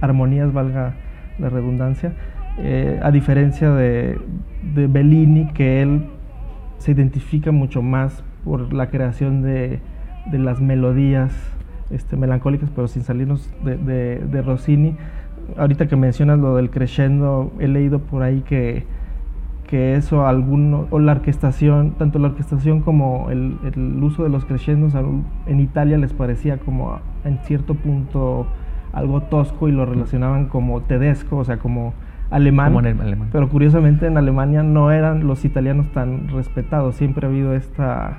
armonías, 0.00 0.52
valga 0.52 0.94
la 1.38 1.48
redundancia, 1.48 2.12
eh, 2.58 3.00
a 3.02 3.10
diferencia 3.10 3.72
de, 3.72 4.18
de, 4.74 4.86
Bellini, 4.86 5.46
que 5.54 5.80
él 5.80 6.04
se 6.76 6.92
identifica 6.92 7.52
mucho 7.52 7.80
más 7.80 8.22
por 8.44 8.72
la 8.74 8.90
creación 8.90 9.40
de, 9.40 9.80
de 10.30 10.38
las 10.38 10.60
melodías 10.60 11.32
este, 11.90 12.16
melancólicas, 12.16 12.68
pero 12.70 12.86
sin 12.86 13.02
salirnos 13.02 13.50
de, 13.64 13.76
de 14.18 14.42
Rossini 14.42 14.96
ahorita 15.56 15.88
que 15.88 15.96
mencionas 15.96 16.38
lo 16.38 16.56
del 16.56 16.70
crescendo, 16.70 17.52
he 17.58 17.68
leído 17.68 18.00
por 18.00 18.22
ahí 18.22 18.42
que, 18.42 18.84
que 19.66 19.94
eso 19.94 20.26
alguno, 20.26 20.86
o 20.90 20.98
la 20.98 21.12
orquestación, 21.12 21.92
tanto 21.92 22.18
la 22.18 22.28
orquestación 22.28 22.80
como 22.80 23.30
el, 23.30 23.56
el 23.64 24.02
uso 24.02 24.22
de 24.22 24.28
los 24.28 24.44
crescendos 24.44 24.94
en 25.46 25.60
Italia 25.60 25.98
les 25.98 26.12
parecía 26.12 26.58
como 26.58 26.98
en 27.24 27.38
cierto 27.44 27.74
punto 27.74 28.46
algo 28.92 29.22
tosco 29.22 29.68
y 29.68 29.72
lo 29.72 29.86
relacionaban 29.86 30.46
como 30.46 30.80
tedesco, 30.82 31.38
o 31.38 31.44
sea, 31.44 31.58
como 31.58 31.94
alemán. 32.30 32.72
Como 32.72 32.86
en 32.86 33.00
alemán. 33.00 33.28
Pero 33.32 33.48
curiosamente 33.48 34.06
en 34.06 34.16
Alemania 34.16 34.62
no 34.62 34.90
eran 34.90 35.26
los 35.26 35.44
italianos 35.44 35.90
tan 35.92 36.28
respetados, 36.28 36.96
siempre 36.96 37.26
ha 37.26 37.30
habido 37.30 37.54
esta 37.54 38.18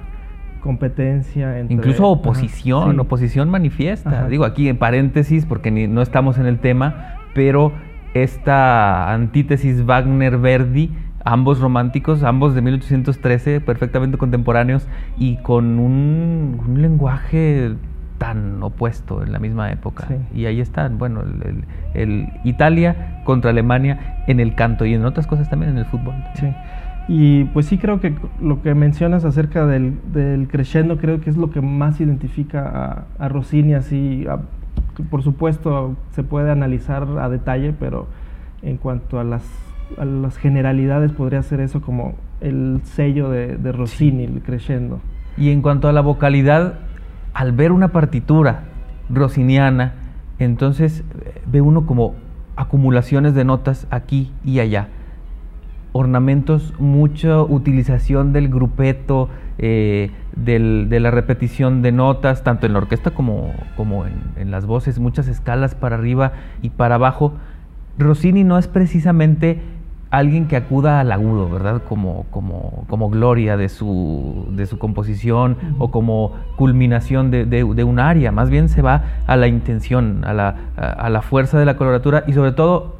competencia 0.62 1.60
entre... 1.60 1.76
Incluso 1.76 2.08
oposición, 2.08 3.00
oposición 3.00 3.50
manifiesta. 3.50 4.28
Digo 4.28 4.46
aquí 4.46 4.70
en 4.70 4.78
paréntesis 4.78 5.46
porque 5.46 5.72
no 5.72 6.02
estamos 6.02 6.38
en 6.38 6.46
el 6.46 6.60
tema, 6.60 7.16
pero 7.34 7.72
esta 8.14 9.14
antítesis 9.14 9.86
Wagner-Verdi, 9.86 10.92
ambos 11.24 11.60
románticos, 11.60 12.24
ambos 12.24 12.56
de 12.56 12.62
1813, 12.62 13.62
perfectamente 13.62 14.18
contemporáneos 14.18 14.88
y 15.18 15.38
con 15.38 15.80
un, 15.80 16.78
lenguaje 16.78 17.74
tan 18.18 18.62
opuesto 18.62 19.24
en 19.24 19.32
la 19.32 19.40
misma 19.40 19.72
época. 19.72 20.08
Y 20.36 20.46
ahí 20.46 20.60
están, 20.60 20.98
bueno, 20.98 21.24
el, 21.94 22.30
Italia 22.44 23.22
contra 23.24 23.52
Alemania 23.52 24.24
en 24.28 24.40
el 24.40 24.56
canto 24.56 24.86
y 24.86 24.94
en 24.94 25.06
otras 25.06 25.26
cosas 25.26 25.50
también 25.50 25.72
en 25.72 25.78
el 25.80 25.86
fútbol. 25.86 26.14
Sí. 26.36 26.48
Y 27.08 27.46
pues 27.46 27.66
sí 27.66 27.78
creo 27.78 28.00
que 28.00 28.14
lo 28.40 28.62
que 28.62 28.76
mencionas 28.76 29.26
acerca 29.26 29.66
del, 29.66 30.00
del 30.14 30.48
crescendo 30.48 30.98
creo 30.98 31.20
que 31.20 31.32
es 31.32 31.38
lo 31.38 31.50
que 31.50 31.60
más 31.60 32.00
identifica 32.00 33.06
a, 33.18 33.26
a 33.26 33.28
Rossini 33.28 33.74
así, 33.74 34.28
por 35.10 35.24
supuesto 35.24 35.96
se 36.12 36.24
puede 36.24 36.52
analizar 36.52 37.08
a 37.20 37.30
detalle, 37.30 37.74
pero 37.74 38.08
en 38.62 38.78
cuanto 38.78 39.20
a 39.20 39.24
las, 39.24 39.44
a 39.98 40.06
las 40.06 40.38
generalidades 40.38 41.12
podría 41.12 41.42
ser 41.44 41.60
eso 41.62 41.82
como 41.82 42.16
el 42.40 42.82
sello 42.84 43.30
de, 43.30 43.58
de 43.58 43.72
Rossini, 43.72 44.26
el 44.26 44.42
crescendo. 44.42 45.00
Y 45.38 45.50
en 45.50 45.62
cuanto 45.62 45.88
a 45.88 45.94
la 45.94 46.02
vocalidad, 46.02 46.80
al 47.34 47.52
ver 47.54 47.72
una 47.72 47.90
partitura 47.90 48.64
rossiniana, 49.10 49.94
entonces 50.40 51.04
eh, 51.24 51.42
ve 51.46 51.62
uno 51.62 51.86
como 51.86 52.16
acumulaciones 52.56 53.34
de 53.34 53.46
notas 53.46 53.88
aquí 53.90 54.32
y 54.44 54.60
allá 54.60 54.90
ornamentos, 55.94 56.74
mucha 56.80 57.42
utilización 57.42 58.34
del 58.34 58.50
grupeto, 58.50 59.30
eh, 59.63 60.10
de 60.36 61.00
la 61.00 61.12
repetición 61.12 61.84
de 61.84 61.91
notas, 61.91 62.44
tanto 62.44 62.65
en 62.65 62.74
la 62.74 62.80
orquesta 62.80 63.12
como, 63.12 63.53
como 63.77 64.06
en, 64.08 64.50
las 64.50 64.65
voces, 64.65 64.98
muchas 64.98 65.27
escalas 65.27 65.75
para 65.75 65.98
arriba 65.98 66.32
y 66.63 66.72
para 66.72 66.96
abajo. 66.96 67.34
Rossini 68.00 68.44
no 68.44 68.58
es 68.58 68.68
precisamente 68.68 69.62
alguien 70.10 70.48
que 70.48 70.56
acuda 70.56 71.00
al 71.00 71.12
agudo, 71.12 71.48
¿verdad? 71.48 71.84
Como, 71.88 72.25
como, 72.32 72.86
como 72.89 73.12
gloria 73.12 73.56
de 73.56 73.70
su, 73.70 74.48
de 74.50 74.65
su 74.65 74.80
composición 74.80 75.58
o 75.77 75.91
como 75.91 76.34
culminación 76.56 77.30
de, 77.30 77.46
de, 77.46 77.84
un 77.84 78.00
área, 78.00 78.32
más 78.32 78.50
bien 78.50 78.68
se 78.68 78.82
va 78.82 79.03
a 79.27 79.38
la 79.38 79.48
intención, 79.48 80.24
a 80.25 80.34
la, 80.34 80.56
a 80.75 81.10
la 81.12 81.22
fuerza 81.22 81.60
de 81.60 81.65
la 81.65 81.77
coloratura 81.77 82.24
y 82.25 82.34
sobre 82.34 82.51
todo 82.51 82.96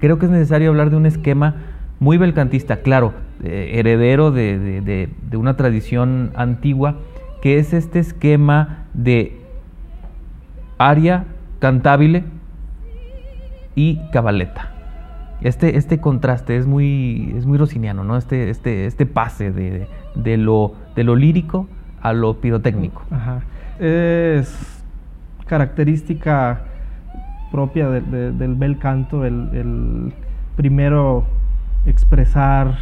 creo 0.00 0.18
que 0.18 0.26
es 0.26 0.32
necesario 0.32 0.70
hablar 0.70 0.90
de 0.90 0.96
un 0.96 1.06
esquema 1.06 1.54
muy 2.00 2.16
belcantista, 2.16 2.78
claro, 2.78 3.12
eh, 3.42 3.72
heredero 3.74 4.30
de, 4.30 5.08
una 5.32 5.56
tradición 5.56 6.30
antigua, 6.34 6.96
que 7.42 7.58
es 7.58 7.72
este 7.72 7.98
esquema 7.98 8.84
de 8.94 9.40
aria 10.78 11.24
cantabile 11.58 12.24
y 13.74 14.00
cabaleta. 14.12 14.72
Este, 15.40 15.76
este 15.76 16.00
contraste 16.00 16.56
es 16.56 16.66
muy, 16.66 17.32
es 17.36 17.46
muy 17.46 17.58
rosiniano, 17.58 18.02
¿no? 18.02 18.16
Este, 18.16 18.50
este, 18.50 18.86
este 18.86 19.06
pase 19.06 19.52
de, 19.52 20.36
lo, 20.36 20.74
de 20.96 21.04
lo 21.04 21.14
lírico 21.14 21.68
a 22.00 22.12
lo 22.12 22.40
pirotécnico. 22.40 23.02
Es 23.78 24.82
característica 25.46 26.62
propia 27.52 27.88
del 27.88 28.54
bel 28.56 28.78
canto, 28.78 29.24
el 29.24 30.12
primero 30.56 31.24
expresar 31.90 32.78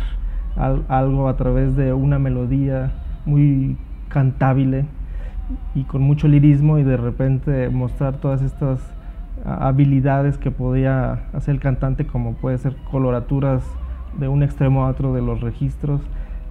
algo 0.88 1.28
a 1.28 1.36
través 1.36 1.76
de 1.76 1.92
una 1.92 2.18
melodía 2.18 2.92
muy 3.26 3.76
cantable 4.08 4.86
y 5.74 5.84
con 5.84 6.02
mucho 6.02 6.28
lirismo 6.28 6.78
y 6.78 6.82
de 6.82 6.96
repente 6.96 7.68
mostrar 7.68 8.16
todas 8.16 8.42
estas 8.42 8.80
habilidades 9.44 10.38
que 10.38 10.50
podía 10.50 11.24
hacer 11.32 11.54
el 11.54 11.60
cantante 11.60 12.06
como 12.06 12.34
puede 12.34 12.58
ser 12.58 12.74
coloraturas 12.90 13.62
de 14.18 14.28
un 14.28 14.42
extremo 14.42 14.86
a 14.86 14.88
otro 14.88 15.12
de 15.12 15.20
los 15.22 15.40
registros 15.40 16.00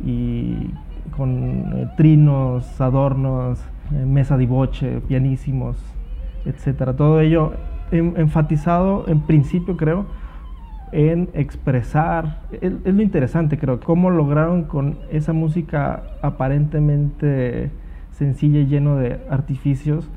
y 0.04 0.70
con 1.16 1.74
eh, 1.74 1.88
trinos, 1.98 2.80
adornos, 2.80 3.60
eh, 3.94 4.06
mesa 4.06 4.38
de 4.38 4.46
boche, 4.46 5.02
pianísimos, 5.08 5.78
etcétera. 6.46 6.96
Todo 6.96 7.20
ello 7.22 7.54
enfatizado 7.92 9.06
en 9.08 9.22
principio 9.22 9.78
creo 9.78 10.06
en 10.92 11.30
expresar, 11.34 12.42
es, 12.62 12.72
lo 12.84 13.02
interesante 13.02 13.58
creo, 13.58 13.80
cómo 13.80 14.10
lograron 14.10 14.64
con 14.64 14.98
esa 15.12 15.34
música 15.34 16.04
aparentemente 16.22 17.72
sencilla 18.12 18.60
y 18.60 18.68
lleno 18.68 18.98
de 18.98 19.20
artificios, 19.30 20.10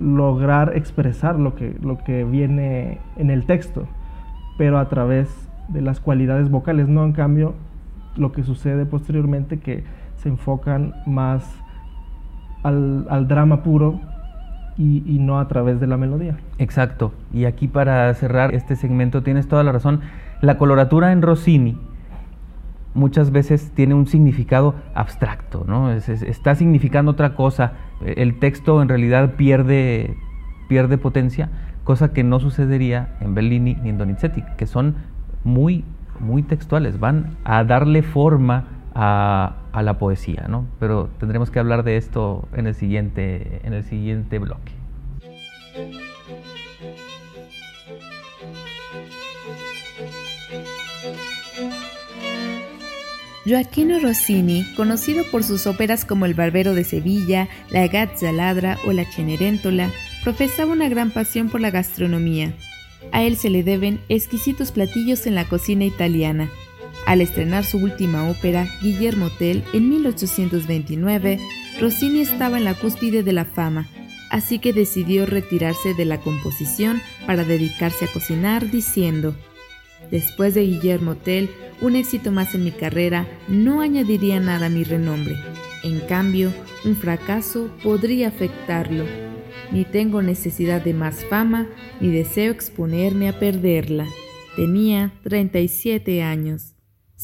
lograr 0.00 0.76
expresar 0.76 1.38
lo 1.38 1.54
que, 1.54 1.76
lo 1.80 1.98
que 1.98 2.24
viene 2.24 2.98
en 3.16 3.30
el 3.30 3.46
texto, 3.46 3.86
pero 4.58 4.78
a 4.78 4.88
través 4.88 5.28
de 5.68 5.80
las 5.80 6.00
cualidades 6.00 6.50
vocales, 6.50 6.88
no 6.88 7.04
en 7.04 7.12
cambio 7.12 7.54
lo 8.16 8.32
que 8.32 8.42
sucede 8.42 8.84
posteriormente 8.84 9.60
que 9.60 9.84
se 10.16 10.28
enfocan 10.28 10.94
más 11.06 11.44
al, 12.62 13.06
al 13.08 13.28
drama 13.28 13.62
puro 13.62 14.00
y, 14.78 15.18
no 15.18 15.38
a 15.38 15.48
través 15.48 15.80
de 15.80 15.86
la 15.86 15.96
melodía. 15.96 16.36
Exacto. 16.58 17.12
Y 17.32 17.44
aquí 17.44 17.68
para 17.68 18.12
cerrar 18.14 18.54
este 18.54 18.76
segmento 18.76 19.22
tienes 19.22 19.48
toda 19.48 19.62
la 19.62 19.72
razón. 19.72 20.00
La 20.40 20.58
coloratura 20.58 21.12
en 21.12 21.22
Rossini 21.22 21.78
muchas 22.94 23.30
veces 23.30 23.70
tiene 23.74 23.94
un 23.94 24.06
significado 24.06 24.74
abstracto, 24.94 25.64
¿no? 25.66 25.90
está 25.90 26.54
significando 26.54 27.12
otra 27.12 27.34
cosa. 27.34 27.72
El 28.04 28.38
texto 28.38 28.82
en 28.82 28.88
realidad 28.88 29.32
pierde, 29.36 30.16
pierde 30.68 30.98
potencia, 30.98 31.48
cosa 31.84 32.12
que 32.12 32.24
no 32.24 32.40
sucedería 32.40 33.16
en 33.20 33.34
Bellini 33.34 33.76
ni 33.82 33.90
en 33.90 33.98
Donizetti, 33.98 34.42
que 34.56 34.66
son 34.66 34.96
muy, 35.44 35.84
muy 36.20 36.42
textuales, 36.42 37.00
van 37.00 37.36
a 37.44 37.64
darle 37.64 38.02
forma 38.02 38.64
a, 38.94 39.56
la 39.82 39.98
poesía, 39.98 40.46
¿no? 40.48 40.66
Pero 40.78 41.08
tendremos 41.18 41.50
que 41.50 41.58
hablar 41.58 41.82
de 41.82 41.96
esto 41.96 42.48
en 42.54 42.66
el 42.66 42.74
siguiente, 42.74 43.60
en 43.64 43.72
el 43.72 43.84
siguiente 43.84 44.38
bloque. 44.38 44.72
Joaquino 53.44 53.98
Rossini, 53.98 54.64
conocido 54.76 55.24
por 55.32 55.42
sus 55.42 55.66
óperas 55.66 56.04
como 56.04 56.26
El 56.26 56.34
Barbero 56.34 56.74
de 56.74 56.84
Sevilla, 56.84 57.48
La 57.70 57.88
Gazza 57.88 58.30
Ladra 58.30 58.78
o 58.86 58.92
La 58.92 59.04
Cenerentola, 59.04 59.90
profesaba 60.22 60.72
una 60.72 60.88
gran 60.88 61.10
pasión 61.10 61.48
por 61.48 61.60
la 61.60 61.70
gastronomía. 61.70 62.54
A 63.10 63.24
él 63.24 63.36
se 63.36 63.50
le 63.50 63.64
deben 63.64 64.00
exquisitos 64.08 64.70
platillos 64.70 65.26
en 65.26 65.34
la 65.34 65.48
cocina 65.48 65.84
italiana. 65.84 66.50
Al 67.06 67.20
estrenar 67.20 67.64
su 67.64 67.78
última 67.78 68.30
ópera, 68.30 68.68
Guillermo 68.80 69.30
Tell, 69.30 69.64
en 69.72 69.88
1829, 69.88 71.38
Rossini 71.80 72.20
estaba 72.20 72.58
en 72.58 72.64
la 72.64 72.74
cúspide 72.74 73.22
de 73.22 73.32
la 73.32 73.44
fama, 73.44 73.88
así 74.30 74.58
que 74.58 74.72
decidió 74.72 75.26
retirarse 75.26 75.94
de 75.94 76.04
la 76.04 76.18
composición 76.18 77.00
para 77.26 77.44
dedicarse 77.44 78.04
a 78.04 78.08
cocinar 78.08 78.70
diciendo, 78.70 79.34
Después 80.10 80.54
de 80.54 80.62
Guillermo 80.62 81.16
Tell, 81.16 81.50
un 81.80 81.96
éxito 81.96 82.30
más 82.30 82.54
en 82.54 82.64
mi 82.64 82.70
carrera 82.70 83.26
no 83.48 83.80
añadiría 83.80 84.40
nada 84.40 84.66
a 84.66 84.68
mi 84.68 84.84
renombre. 84.84 85.36
En 85.82 86.00
cambio, 86.00 86.52
un 86.84 86.96
fracaso 86.96 87.70
podría 87.82 88.28
afectarlo. 88.28 89.04
Ni 89.72 89.84
tengo 89.84 90.22
necesidad 90.22 90.82
de 90.82 90.94
más 90.94 91.24
fama, 91.24 91.66
ni 92.00 92.10
deseo 92.10 92.52
exponerme 92.52 93.28
a 93.28 93.38
perderla. 93.38 94.06
Tenía 94.54 95.12
37 95.22 96.22
años. 96.22 96.71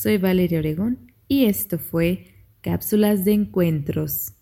Soy 0.00 0.16
Valeria 0.16 0.60
Oregón 0.60 1.10
y 1.26 1.46
esto 1.46 1.76
fue 1.76 2.26
Cápsulas 2.60 3.24
de 3.24 3.32
Encuentros. 3.32 4.32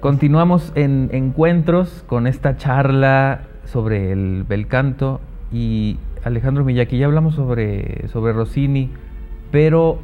Continuamos 0.00 0.72
en 0.74 1.10
Encuentros 1.12 2.02
con 2.06 2.26
esta 2.26 2.56
charla 2.56 3.46
sobre 3.66 4.10
el 4.10 4.44
bel 4.44 4.68
canto 4.68 5.20
y 5.52 5.98
Alejandro 6.24 6.64
Miyaki, 6.64 6.96
ya 6.96 7.04
hablamos 7.04 7.34
sobre, 7.34 8.08
sobre 8.08 8.32
Rossini, 8.32 8.90
pero 9.52 9.98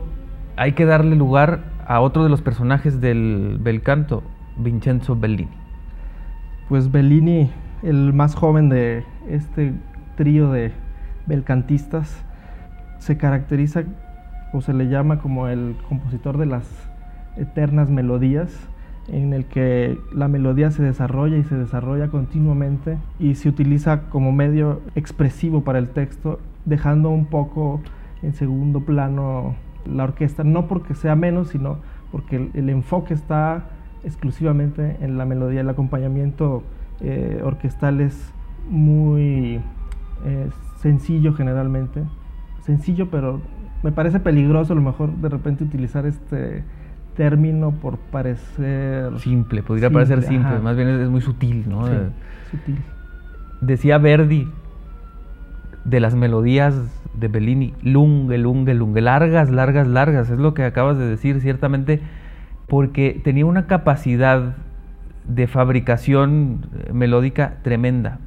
hay 0.57 0.73
que 0.73 0.85
darle 0.85 1.17
lugar 1.17 1.73
a 1.87 2.03
otro 2.03 2.23
de 2.23 2.29
los 2.29 2.43
personajes 2.43 3.01
del 3.01 3.57
bel 3.59 3.81
canto, 3.81 4.23
Vincenzo 4.59 5.17
Bellini. 5.17 5.49
Pues 6.69 6.93
Bellini, 6.93 7.51
el 7.83 8.13
más 8.13 8.35
joven 8.35 8.69
de 8.69 9.05
este 9.27 9.73
trío 10.17 10.53
de 10.53 10.82
belcantistas, 11.27 12.25
se 12.99 13.17
caracteriza 13.17 13.85
o 14.53 14.61
se 14.61 14.73
le 14.73 14.89
llama 14.89 15.19
como 15.19 15.49
el 15.49 15.77
compositor 15.89 16.39
de 16.39 16.47
las 16.47 16.69
eternas 17.37 17.91
melodías 17.91 18.69
en 19.09 19.33
el 19.33 19.47
que 19.47 19.99
la 20.15 20.29
melodía 20.29 20.71
se 20.71 20.83
desarrolla 20.83 21.37
y 21.37 21.45
se 21.45 21.57
desarrolla 21.57 22.09
continuamente 22.09 22.99
y 23.19 23.35
se 23.35 23.49
utiliza 23.49 24.03
como 24.11 24.33
medio 24.33 24.81
expresivo 24.95 25.63
para 25.63 25.79
el 25.79 25.89
texto, 25.89 26.39
dejando 26.65 27.11
un 27.11 27.27
poco 27.27 27.81
en 28.23 28.35
segundo 28.35 28.81
plano 28.81 29.57
la 29.85 30.05
orquesta, 30.05 30.45
no 30.45 30.69
porque 30.69 30.95
sea 30.95 31.17
menos, 31.17 31.49
sino 31.49 31.79
porque 32.13 32.51
el, 32.55 32.69
enfoque 32.69 33.15
está 33.15 33.65
exclusivamente 34.05 34.99
en 35.01 35.19
la 35.19 35.25
melodía. 35.25 35.63
El 35.63 35.69
acompañamiento 35.69 36.63
eh, 37.01 37.41
orquestal 37.43 38.01
es 38.01 38.33
muy 38.71 39.61
eh, 40.25 40.49
sencillo 40.77 41.35
generalmente, 41.35 42.03
sencillo, 42.63 43.11
pero 43.11 43.41
me 43.83 43.93
parece 43.93 44.21
peligroso 44.21 44.73
a 44.73 44.77
lo 44.77 44.83
mejor 44.83 45.13
de 45.17 45.29
repente 45.29 45.65
utilizar 45.65 46.07
este 46.07 46.65
término 47.17 47.73
por 47.73 47.99
parecer... 47.99 49.19
Simple, 49.19 49.63
podría 49.63 49.91
parecer 49.91 50.23
simple, 50.23 50.59
más 50.61 50.77
bien 50.77 50.89
es, 50.89 51.09
muy 51.09 51.21
sutil, 51.21 51.69
¿no? 51.69 51.87
Sí, 51.87 51.93
sutil. 52.51 52.79
Decía 53.61 53.99
Verdi 53.99 54.49
de 55.85 56.01
las 56.01 56.15
melodías 56.15 56.75
de 57.15 57.29
Bellini, 57.29 57.75
lunge, 57.83 58.39
lunge, 58.39 58.75
lunge, 58.75 59.01
largas, 59.01 59.51
largas, 59.51 59.87
largas, 59.87 60.31
es 60.31 60.39
lo 60.39 60.55
que 60.55 60.65
acabas 60.65 60.97
de 60.97 61.07
decir, 61.07 61.41
ciertamente, 61.41 62.01
porque 62.69 63.21
tenía 63.23 63.47
una 63.47 63.67
capacidad 63.67 64.57
de 65.27 65.47
fabricación 65.47 66.67
eh, 66.75 66.93
melódica 66.93 67.59
tremenda 67.63 68.19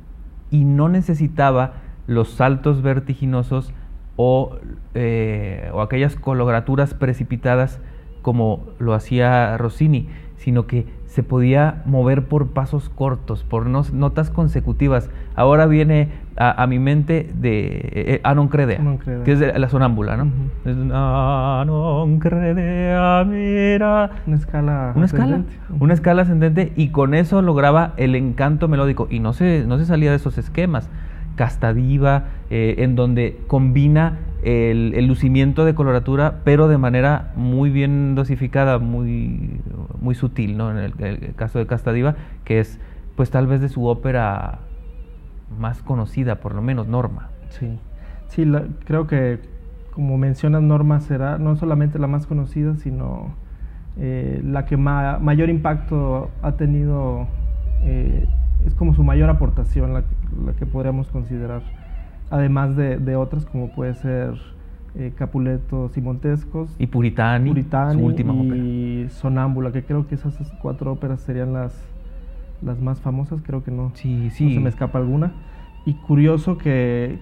y 0.52 0.64
no 0.64 0.88
necesitaba 0.88 1.74
los 2.08 2.30
saltos 2.30 2.82
vertiginosos 2.82 3.74
o, 4.15 4.58
eh, 4.94 5.70
o 5.74 5.82
aquellas 5.82 6.15
colograturas 6.15 6.94
precipitadas 6.94 7.80
como 8.22 8.65
lo 8.80 8.94
hacía 8.94 9.58
Rossini, 9.58 10.10
sino 10.38 10.68
que 10.68 10.86
se 11.06 11.24
podía 11.24 11.82
mover 11.86 12.26
por 12.26 12.48
pasos 12.50 12.89
cortos, 12.89 13.44
por 13.44 13.68
notas 13.68 14.30
consecutivas. 14.30 15.10
Ahora 15.36 15.65
viene 15.65 16.10
a, 16.36 16.68
mi 16.68 16.78
mente 16.78 17.32
de 17.34 17.89
eh, 17.94 18.22
Anon 18.24 18.50
Credea, 18.50 18.82
que 19.24 19.32
es 19.32 19.39
de 19.39 19.58
la 19.58 19.70
sonámbula, 19.70 20.18
¿no? 20.18 20.32
Anon 20.94 22.20
Credea, 22.20 23.24
mira. 23.26 24.12
Una 24.28 24.36
escala 24.36 24.91
una 24.94 25.06
escala, 25.06 25.41
una 25.80 25.94
escala 25.94 26.24
ascendente 26.24 26.74
y 26.76 26.89
con 26.89 27.13
eso 27.13 27.41
lograba 27.41 27.94
el 27.96 28.15
encanto 28.15 28.68
melódico 28.68 29.08
y 29.10 29.20
no 29.20 29.32
se, 29.32 29.63
no 29.65 29.78
se 29.78 29.86
salía 29.86 30.10
de 30.10 30.18
esos 30.18 30.38
esquemas. 30.38 30.89
Castadiva, 31.36 32.26
eh, 32.50 32.76
en 32.80 32.95
donde 32.95 33.39
combina 33.48 34.19
el, 34.43 35.08
lucimiento 35.08 35.65
de 35.65 35.76
coloratura, 35.76 36.41
pero 36.43 36.67
de 36.67 36.78
manera 36.78 37.34
muy 37.36 37.69
bien 37.69 38.15
dosificada, 38.15 38.78
muy, 38.80 39.62
muy 40.00 40.15
sutil, 40.15 40.58
¿no? 40.58 40.71
En 40.71 40.78
el, 40.78 41.34
caso 41.36 41.60
de 41.60 41.67
Castadiva, 41.67 42.15
que 42.43 42.60
es 42.60 42.80
pues 43.15 43.32
tal 43.32 43.48
vez 43.48 43.62
de 43.62 43.69
su 43.69 43.86
ópera 43.86 44.60
más 45.58 45.82
conocida, 45.82 46.36
por 46.41 46.54
lo 46.54 46.62
menos, 46.62 46.88
Norma. 46.88 47.30
Sí, 47.50 47.80
sí, 48.28 48.45
creo 48.86 49.08
que 49.08 49.39
como 49.95 50.17
mencionas, 50.17 50.62
Norma 50.62 51.00
será 51.00 51.38
no 51.38 51.56
solamente 51.56 52.00
la 52.00 52.08
más 52.08 52.28
conocida, 52.28 52.76
sino 52.76 53.34
eh, 53.98 54.41
la 54.43 54.65
que 54.65 54.76
mayor 54.76 55.50
impacto 55.50 56.30
ha 56.41 56.52
tenido, 56.58 57.28
eh, 57.84 58.28
es 58.65 58.76
como 58.76 58.93
su 58.93 59.04
mayor 59.04 59.30
aportación, 59.30 59.93
la, 59.93 60.04
la 60.43 60.54
que 60.54 60.65
podríamos 60.65 61.08
considerar 61.08 61.62
además 62.30 62.76
de, 62.76 63.15
otras 63.15 63.45
como 63.45 63.71
puede 63.71 63.93
ser 63.95 64.34
eh, 64.95 65.13
Capuletos 65.15 65.98
y 65.98 66.02
Montescos. 66.02 66.76
Y 66.80 66.88
Puritani, 66.88 67.50
Puritani 67.50 68.00
su 68.00 68.06
última 68.06 68.34
y 68.34 69.08
Sonámbula, 69.10 69.71
que 69.71 69.84
creo 69.84 70.08
que 70.08 70.15
esas 70.15 70.36
cuatro 70.62 70.91
óperas 70.91 71.21
serían 71.21 71.54
las, 71.54 71.74
las 72.62 72.80
más 72.80 73.02
famosas, 73.02 73.41
creo 73.41 73.63
que 73.63 73.71
no, 73.71 73.91
sí, 73.95 74.30
sí. 74.32 74.45
no 74.45 74.52
se 74.52 74.60
me 74.62 74.69
escapa 74.69 75.00
alguna. 75.00 75.34
Y 75.86 75.93
curioso 75.93 76.58
que 76.58 77.19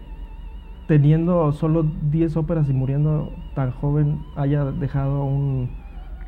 teniendo 0.88 1.52
solo 1.54 1.84
10 2.12 2.38
óperas 2.38 2.70
y 2.70 2.74
muriendo 2.74 3.34
tan 3.56 3.72
joven 3.72 4.20
haya 4.36 4.66
dejado 4.66 5.24
un, 5.24 5.70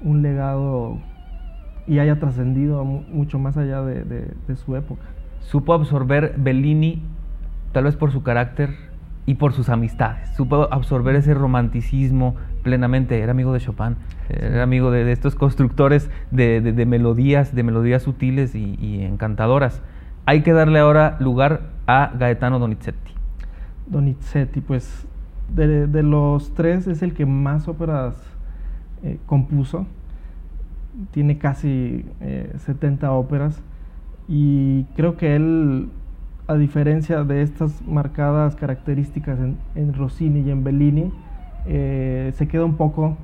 un 0.02 0.21
legado 0.21 0.98
y 1.88 2.00
haya 2.00 2.19
trascendido 2.19 2.84
mucho 2.84 3.38
más 3.38 3.58
allá 3.58 3.82
de, 3.82 4.04
de 4.04 4.56
su 4.56 4.76
época. 4.76 5.04
Supo 5.46 5.74
absorber 5.74 6.34
Bellini 6.38 7.04
tal 7.72 7.84
vez 7.84 7.96
por 7.96 8.12
su 8.12 8.24
carácter 8.24 8.72
y 9.28 9.36
por 9.36 9.54
sus 9.54 9.70
amistades. 9.70 10.30
Supo 10.36 10.74
absorber 10.74 11.16
ese 11.16 11.34
romanticismo 11.34 12.36
plenamente. 12.64 13.20
Era 13.20 13.32
amigo 13.32 13.54
de 13.54 13.60
Chopin, 13.60 13.96
era 14.30 14.64
amigo 14.64 14.90
de, 14.90 15.12
estos 15.12 15.36
constructores 15.36 16.10
de, 16.32 16.86
melodías, 16.88 17.54
de 17.54 17.64
melodías 17.64 18.04
sutiles 18.04 18.56
y, 18.56 19.04
encantadoras. 19.04 19.82
Hay 20.26 20.42
que 20.42 20.52
darle 20.52 20.80
ahora 20.80 21.18
lugar 21.20 21.62
a 21.86 22.12
Gaetano 22.18 22.58
Donizetti. 22.58 23.12
Donizetti, 23.86 24.62
pues 24.62 25.06
de, 25.50 26.02
los 26.02 26.56
tres 26.56 26.88
es 26.88 27.04
el 27.04 27.14
que 27.14 27.28
más 27.28 27.68
óperas 27.68 28.16
eh, 29.04 29.20
compuso. 29.28 29.86
Tiene 31.12 31.38
casi 31.38 32.04
70 32.58 33.06
eh, 33.06 33.10
óperas 33.10 33.62
y 34.28 34.84
creo 34.96 35.18
que 35.18 35.36
él 35.36 35.90
a 36.48 36.56
diferencia 36.56 37.24
de 37.24 37.42
estas 37.42 37.82
marcadas 37.88 38.56
características 38.56 39.40
en, 39.40 39.94
Rossini 39.94 40.42
y 40.42 40.52
en 40.52 40.64
Bellini, 40.64 41.12
eh, 41.66 42.32
se 42.36 42.48
queda 42.48 42.66
un 42.66 42.76
poco 42.76 43.18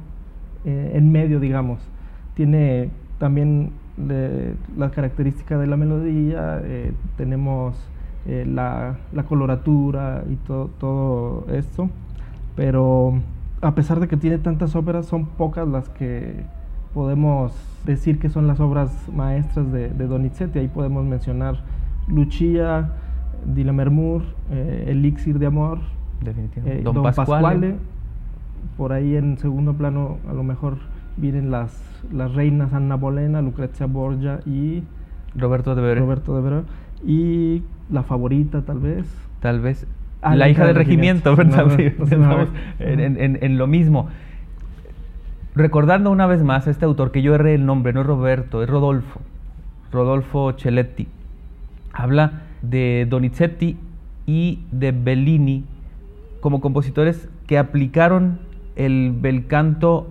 eh, 0.66 0.94
en 0.96 1.12
medio, 1.12 1.40
digamos. 1.40 1.80
Tiene 2.34 2.90
también 3.20 3.74
la 4.78 4.90
característica 4.90 5.58
de 5.58 5.68
la 5.68 5.78
melodía, 5.78 6.62
eh, 6.64 6.94
tenemos 7.18 7.76
eh, 8.26 8.46
la, 8.48 8.98
coloratura 9.28 10.24
y 10.30 10.36
todo 10.38 11.46
esto, 11.52 11.90
pero 12.56 13.20
a 13.62 13.76
pesar 13.76 14.00
de 14.00 14.08
que 14.08 14.18
tiene 14.18 14.40
tantas 14.40 14.76
óperas, 14.76 15.06
son 15.06 15.26
pocas 15.26 15.68
las 15.68 15.90
que 15.90 16.44
podemos 16.93 17.54
decir 17.86 18.19
que 18.19 18.30
son 18.30 18.47
las 18.47 18.60
obras 18.60 18.91
maestras 19.13 19.71
de, 19.71 19.89
Donizetti. 19.89 20.60
Ahí 20.60 20.67
podemos 20.67 21.06
mencionar 21.06 21.62
Lucia, 22.08 22.91
Di 23.45 23.63
Mermur, 23.63 24.23
eh, 24.51 24.86
Elixir 24.88 25.39
de 25.39 25.47
Amor, 25.47 25.80
Don, 26.84 27.04
Pasquale. 27.04 27.75
Por 28.77 28.93
ahí 28.93 29.15
en 29.15 29.38
segundo 29.38 29.73
plano 29.73 30.17
a 30.30 30.34
lo 30.34 30.43
mejor 30.43 30.77
vienen 31.17 31.51
las, 31.51 31.82
las 32.12 32.34
reinas 32.34 32.73
Anna 32.73 32.95
Bolena, 32.95 33.41
Lucrezia 33.41 33.88
Borgia 33.88 34.39
y 34.45 34.84
Roberto 35.36 35.75
de 35.75 35.82
Veré. 35.82 36.01
Roberto 36.01 36.41
de 36.41 36.63
Y 37.06 37.63
la 37.89 38.04
favorita 38.04 38.62
tal 38.62 38.80
vez. 38.80 39.06
Tal 39.39 39.60
vez. 39.60 39.88
Ah, 40.21 40.36
la, 40.36 40.49
hija 40.49 40.67
del 40.67 40.75
regimiento, 40.75 41.36
¿verdad? 41.36 41.65
en, 42.80 43.58
lo 43.58 43.65
mismo. 43.65 44.08
Recordando 45.54 46.12
una 46.12 46.28
vez 46.28 46.44
más 46.44 46.68
a 46.68 46.72
este 46.72 46.86
autor, 46.86 47.12
que 47.12 47.22
yo 47.22 47.36
erré 47.36 47.56
el 47.56 47.66
nombre, 47.66 47.92
no 47.92 48.02
es 48.02 48.08
Roberto, 48.08 48.64
es 48.64 48.70
Rodolfo. 48.70 49.20
Rodolfo 49.92 50.54
Celetti. 50.58 51.10
Habla 51.92 52.44
de 52.62 53.06
Donizetti 53.10 53.78
y 54.26 54.60
de 54.72 54.94
Bellini 54.94 55.66
como 56.40 56.62
compositores 56.62 57.28
que 57.48 57.58
aplicaron 57.58 58.40
el 58.78 59.12
bel 59.14 59.48
canto 59.48 60.08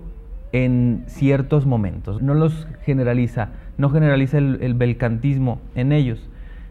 en 0.52 1.04
ciertos 1.06 1.64
momentos. 1.64 2.20
No 2.20 2.34
los 2.34 2.68
generaliza, 2.82 3.48
no 3.78 3.88
generaliza 3.88 4.36
el, 4.36 4.74
belcantismo 4.74 5.58
en 5.74 5.92
ellos. 5.92 6.28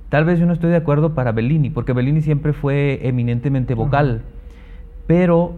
Tal 0.10 0.26
vez 0.26 0.40
yo 0.40 0.46
no 0.46 0.54
estoy 0.54 0.70
de 0.70 0.76
acuerdo 0.76 1.16
para 1.16 1.32
Bellini, 1.32 1.72
porque 1.72 1.94
Bellini 1.94 2.22
siempre 2.22 2.54
fue 2.54 3.00
eminentemente 3.08 3.74
vocal, 3.74 4.22
pero 5.08 5.56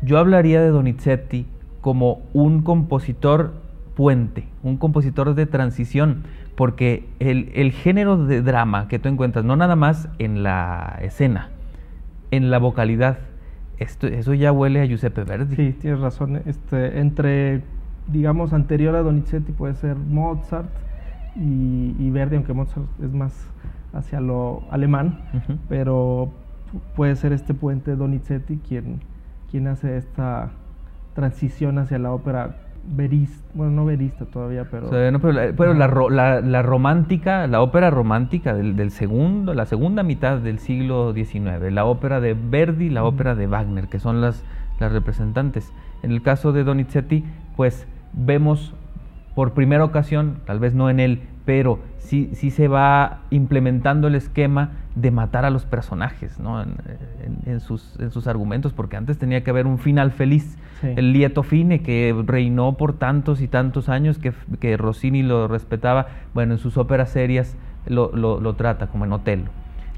yo 0.00 0.18
hablaría 0.18 0.62
de 0.62 0.68
Donizetti 0.68 1.46
como 1.82 2.22
un 2.32 2.62
compositor 2.62 3.52
puente, 3.94 4.48
un 4.62 4.78
compositor 4.78 5.34
de 5.34 5.44
transición, 5.44 6.22
porque 6.54 7.06
el, 7.18 7.50
el, 7.54 7.72
género 7.72 8.24
de 8.24 8.40
drama 8.40 8.88
que 8.88 8.98
tú 8.98 9.08
encuentras, 9.08 9.44
no 9.44 9.56
nada 9.56 9.76
más 9.76 10.08
en 10.18 10.42
la 10.42 10.98
escena, 11.02 11.50
en 12.30 12.50
la 12.50 12.58
vocalidad, 12.58 13.18
esto, 13.78 14.06
eso 14.06 14.32
ya 14.32 14.52
huele 14.52 14.80
a 14.80 14.86
Giuseppe 14.86 15.24
Verdi. 15.24 15.56
Sí, 15.56 15.76
tienes 15.80 16.00
razón. 16.00 16.40
Este, 16.46 17.00
entre, 17.00 17.62
digamos, 18.06 18.52
anterior 18.52 18.94
a 18.94 19.02
Donizetti 19.02 19.52
puede 19.52 19.74
ser 19.74 19.96
Mozart 19.96 20.70
y, 21.34 22.10
Verdi, 22.10 22.36
aunque 22.36 22.52
Mozart 22.52 22.86
es 23.02 23.12
más 23.12 23.48
hacia 23.92 24.20
lo 24.20 24.62
alemán, 24.70 25.20
pero 25.68 26.30
puede 26.94 27.16
ser 27.16 27.32
este 27.32 27.54
puente 27.54 27.96
Donizetti 27.96 28.58
quien, 28.58 29.00
quien 29.50 29.66
hace 29.66 29.96
esta 29.96 30.52
transición 31.14 31.78
hacia 31.78 31.98
la 31.98 32.12
ópera 32.12 32.56
verista, 32.84 33.44
bueno, 33.54 33.72
no 33.72 33.84
verista 33.84 34.24
todavía, 34.24 34.66
pero... 34.70 34.90
pero, 34.90 35.74
la, 35.74 36.40
la, 36.40 36.62
romántica, 36.62 37.46
la 37.46 37.62
ópera 37.62 37.90
romántica 37.90 38.54
del, 38.54 38.76
del, 38.76 38.90
segundo, 38.90 39.54
la 39.54 39.66
segunda 39.66 40.02
mitad 40.02 40.38
del 40.38 40.58
siglo 40.58 41.12
XIX, 41.12 41.70
la 41.70 41.84
ópera 41.84 42.20
de 42.20 42.34
Verdi, 42.34 42.90
la 42.90 43.04
ópera 43.04 43.34
de 43.34 43.46
Wagner, 43.46 43.88
que 43.88 44.00
son 44.00 44.20
las, 44.20 44.44
las 44.80 44.92
representantes. 44.92 45.72
En 46.02 46.10
el 46.10 46.22
caso 46.22 46.52
de 46.52 46.64
Donizetti, 46.64 47.24
pues 47.56 47.86
vemos 48.12 48.74
por 49.34 49.52
primera 49.52 49.84
ocasión, 49.84 50.40
tal 50.44 50.58
vez 50.58 50.74
no 50.74 50.90
en 50.90 51.00
él, 51.00 51.22
pero 51.44 51.78
sí, 51.98 52.30
sí 52.34 52.50
se 52.50 52.68
va 52.68 53.20
implementando 53.30 54.08
el 54.08 54.14
esquema 54.14 54.70
de 54.94 55.10
matar 55.10 55.44
a 55.44 55.50
los 55.50 55.64
personajes 55.64 56.38
¿no? 56.38 56.62
en, 56.62 57.60
sus, 57.60 57.98
en 57.98 58.10
sus 58.10 58.26
argumentos, 58.26 58.72
porque 58.72 58.96
antes 58.96 59.18
tenía 59.18 59.42
que 59.42 59.50
haber 59.50 59.66
un 59.66 59.78
final 59.78 60.10
feliz. 60.12 60.58
El 60.82 61.12
lieto 61.12 61.44
fine 61.44 61.80
que 61.80 62.14
reinó 62.26 62.76
por 62.76 62.94
tantos 62.94 63.40
y 63.40 63.46
tantos 63.46 63.88
años, 63.88 64.18
que, 64.18 64.32
que 64.58 64.76
Rossini 64.76 65.22
lo 65.22 65.46
respetaba, 65.46 66.08
bueno, 66.34 66.54
en 66.54 66.58
sus 66.58 66.76
óperas 66.76 67.10
serias 67.10 67.56
lo, 67.86 68.12
lo, 68.14 68.54
trata, 68.54 68.88
como 68.88 69.04
en 69.04 69.12
Otelo. 69.12 69.44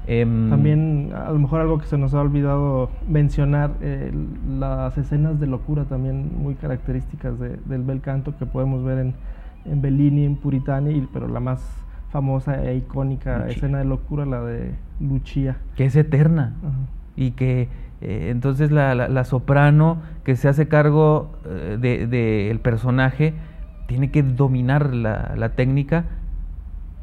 Em, 0.07 0.51
también, 0.51 1.11
a 1.15 1.31
lo 1.31 1.39
mejor 1.39 1.61
algo 1.61 1.79
que 1.79 1.87
se 1.87 1.97
nos 1.97 2.13
ha 2.13 2.21
olvidado 2.21 2.91
mencionar, 3.09 3.71
eh, 3.81 4.13
las 4.59 4.95
escenas 4.99 5.39
de 5.39 5.47
locura 5.47 5.85
también 5.85 6.31
muy 6.39 6.53
características 6.53 7.39
del 7.39 7.81
bel 7.81 8.01
canto 8.01 8.37
que 8.37 8.45
podemos 8.45 8.83
ver 8.83 8.99
en, 8.99 9.15
en 9.65 9.81
Bellini, 9.81 10.25
en 10.25 10.35
Puritani, 10.35 11.07
pero 11.11 11.27
la 11.27 11.39
más 11.39 11.61
famosa 12.09 12.63
e 12.63 12.77
icónica 12.77 13.47
escena 13.47 13.79
de 13.79 13.85
locura, 13.85 14.25
la 14.25 14.41
de 14.41 14.73
Lucia. 14.99 15.57
Que 15.75 15.85
es 15.85 15.95
eterna. 15.95 16.53
Y 17.15 17.31
que 17.31 17.67
eh, 18.01 18.29
entonces 18.29 18.71
la, 18.71 19.23
soprano 19.23 20.01
que 20.23 20.35
se 20.35 20.47
hace 20.47 20.67
cargo 20.67 21.37
del 21.43 21.83
eh, 21.83 22.07
de, 22.07 22.51
el 22.51 22.59
personaje 22.59 23.33
tiene 23.87 24.11
que 24.11 24.23
dominar 24.23 24.93
la, 24.93 25.49
técnica 25.55 26.05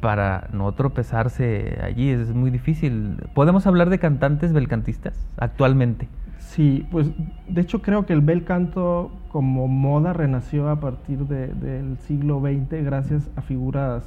para 0.01 0.49
no 0.51 0.71
tropezarse 0.73 1.79
allí. 1.83 2.09
Es 2.09 2.33
muy 2.33 2.51
difícil. 2.51 3.17
¿Podemos 3.33 3.67
hablar 3.67 3.89
de 3.89 3.99
cantantes 3.99 4.51
belcantistas 4.51 5.27
actualmente? 5.37 6.07
Sí, 6.53 6.85
pues 6.91 7.09
de 7.47 7.61
hecho 7.61 7.81
creo 7.81 8.05
que 8.05 8.13
el 8.13 8.21
bel 8.21 8.43
canto 8.43 9.11
como 9.29 9.67
moda 9.67 10.13
renació 10.13 10.69
a 10.69 10.79
partir 10.79 11.25
del 11.25 11.97
siglo 11.97 12.41
XX 12.41 12.85
gracias 12.85 13.27
a 13.35 13.41
figuras 13.41 14.03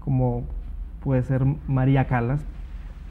como 0.00 0.42
puede 1.00 1.22
ser 1.22 1.44
María 1.68 2.06
Calas, 2.06 2.44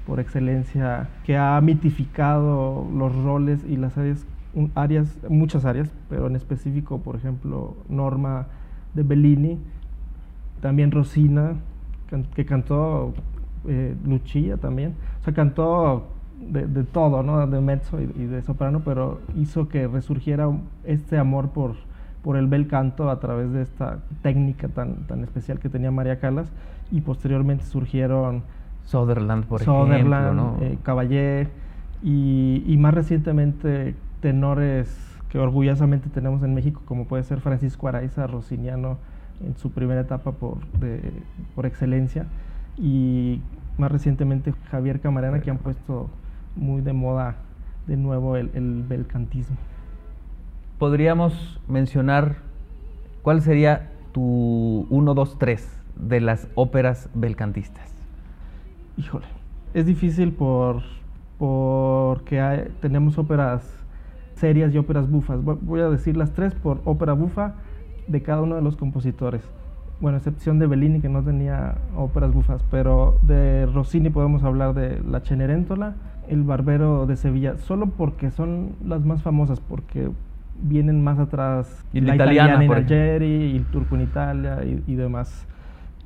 por 0.05 0.19
excelencia, 0.19 1.07
que 1.23 1.37
ha 1.37 1.59
mitificado 1.61 2.85
los 2.93 3.15
roles 3.23 3.63
y 3.63 3.77
las 3.77 3.97
áreas, 3.97 4.25
áreas, 4.75 5.17
muchas 5.29 5.63
áreas, 5.63 5.89
pero 6.09 6.27
en 6.27 6.35
específico, 6.35 6.99
por 6.99 7.15
ejemplo, 7.15 7.77
Norma 7.87 8.47
de 8.93 9.03
Bellini, 9.03 9.57
también 10.61 10.91
Rosina, 10.91 11.53
que 12.35 12.45
cantó 12.45 13.13
eh, 13.67 13.95
Lucia 14.05 14.57
también, 14.57 14.95
o 15.21 15.23
sea, 15.23 15.33
cantó 15.33 16.14
de, 16.39 16.83
todo, 16.83 17.23
¿no? 17.23 17.45
De 17.47 17.61
mezzo 17.61 17.99
y, 17.99 18.05
de 18.05 18.41
soprano, 18.41 18.81
pero 18.83 19.19
hizo 19.35 19.67
que 19.67 19.87
resurgiera 19.87 20.49
este 20.83 21.17
amor 21.17 21.49
por, 21.49 21.75
por 22.23 22.37
el 22.37 22.47
bel 22.47 22.67
canto 22.67 23.09
a 23.09 23.19
través 23.19 23.51
de 23.51 23.61
esta 23.61 23.99
técnica 24.21 24.67
tan, 24.67 25.07
tan 25.07 25.23
especial 25.23 25.59
que 25.59 25.69
tenía 25.69 25.91
María 25.91 26.19
Calas 26.19 26.51
y 26.91 27.01
posteriormente 27.01 27.65
surgieron 27.65 28.43
Sutherland, 28.85 29.45
por 29.45 29.61
ejemplo, 29.61 30.33
¿no? 30.33 30.57
Eh, 30.61 30.77
Caballé 30.83 31.47
y, 32.03 32.63
y, 32.67 32.77
más 32.77 32.93
recientemente 32.93 33.95
tenores 34.21 35.17
que 35.29 35.39
orgullosamente 35.39 36.09
tenemos 36.09 36.43
en 36.43 36.53
México, 36.53 36.81
como 36.85 37.05
puede 37.05 37.23
ser 37.23 37.39
Francisco 37.39 37.87
Araiza, 37.87 38.27
Rossiniano 38.27 38.97
en 39.43 39.57
su 39.57 39.71
primera 39.71 40.01
etapa 40.01 40.31
por, 40.31 40.65
de, 40.79 41.01
por 41.55 41.65
excelencia 41.65 42.25
y 42.77 43.41
más 43.77 43.91
recientemente 43.91 44.53
Javier 44.69 45.01
Camarena 45.01 45.41
que 45.41 45.49
han 45.49 45.57
puesto 45.57 46.09
muy 46.55 46.81
de 46.81 46.93
moda 46.93 47.35
de 47.87 47.97
nuevo 47.97 48.37
el, 48.37 48.51
el 48.53 48.83
belcantismo. 48.87 49.57
Podríamos 50.79 51.59
mencionar 51.67 52.37
cuál 53.21 53.41
sería 53.41 53.91
tu 54.11 54.87
1, 54.89 55.13
2, 55.13 55.39
3 55.39 55.81
de 55.95 56.21
las 56.21 56.47
óperas 56.55 57.09
belcantistas. 57.13 57.93
Híjole, 58.97 59.25
es 59.73 59.85
difícil 59.85 60.31
por 60.31 60.81
porque 61.37 62.71
tenemos 62.81 63.17
óperas 63.17 63.69
serias 64.35 64.73
y 64.73 64.77
óperas 64.77 65.09
bufas. 65.09 65.43
Voy 65.43 65.81
a 65.81 65.89
decir 65.89 66.15
las 66.15 66.31
tres 66.31 66.53
por 66.53 66.81
ópera 66.85 67.13
bufa 67.13 67.55
de 68.07 68.21
cada 68.21 68.41
uno 68.41 68.55
de 68.55 68.61
los 68.61 68.75
compositores. 68.75 69.41
Bueno, 70.01 70.17
excepción 70.17 70.59
de 70.59 70.67
Bellini 70.67 70.99
que 70.99 71.09
no 71.09 71.23
tenía 71.23 71.75
óperas 71.95 72.33
bufas, 72.33 72.61
pero 72.69 73.17
de 73.21 73.65
Rossini 73.65 74.09
podemos 74.09 74.43
hablar 74.43 74.73
de 74.73 75.01
La 75.09 75.21
Cenerentola, 75.21 75.95
el 76.29 76.43
Barbero 76.43 77.05
de 77.05 77.15
Sevilla, 77.15 77.57
solo 77.57 77.87
porque 77.87 78.31
son 78.31 78.75
las 78.85 79.03
más 79.05 79.21
famosas, 79.21 79.59
porque 79.59 80.09
vienen 80.61 81.03
más 81.03 81.19
atrás 81.19 81.85
y 81.93 82.01
la, 82.01 82.15
italiana, 82.15 82.63
en 82.63 82.71
Algeri, 82.71 83.51
y 83.51 83.57
el 83.57 83.65
turco 83.65 83.95
en 83.95 84.01
Italia 84.01 84.59
y, 84.63 84.95
demás. 84.95 85.47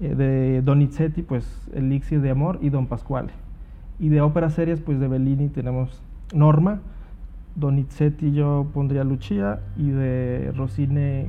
Eh, 0.02 0.16
de 0.16 0.62
Donizetti, 0.62 1.24
pues 1.24 1.70
Elixir 1.74 2.22
de 2.22 2.30
Amor 2.30 2.60
y 2.62 2.70
Don 2.70 2.88
Pasquale. 2.88 3.32
Y 4.00 4.10
de 4.10 4.22
óperas 4.22 4.54
serias, 4.54 4.80
pues 4.80 5.00
de 5.00 5.08
Bellini 5.08 5.50
tenemos 5.50 6.02
Norma, 6.34 6.80
Donizetti 7.56 8.32
yo 8.32 8.68
pondría 8.74 9.04
Lucia 9.04 9.60
y 9.76 9.90
de 9.90 10.54
Rossini 10.56 11.28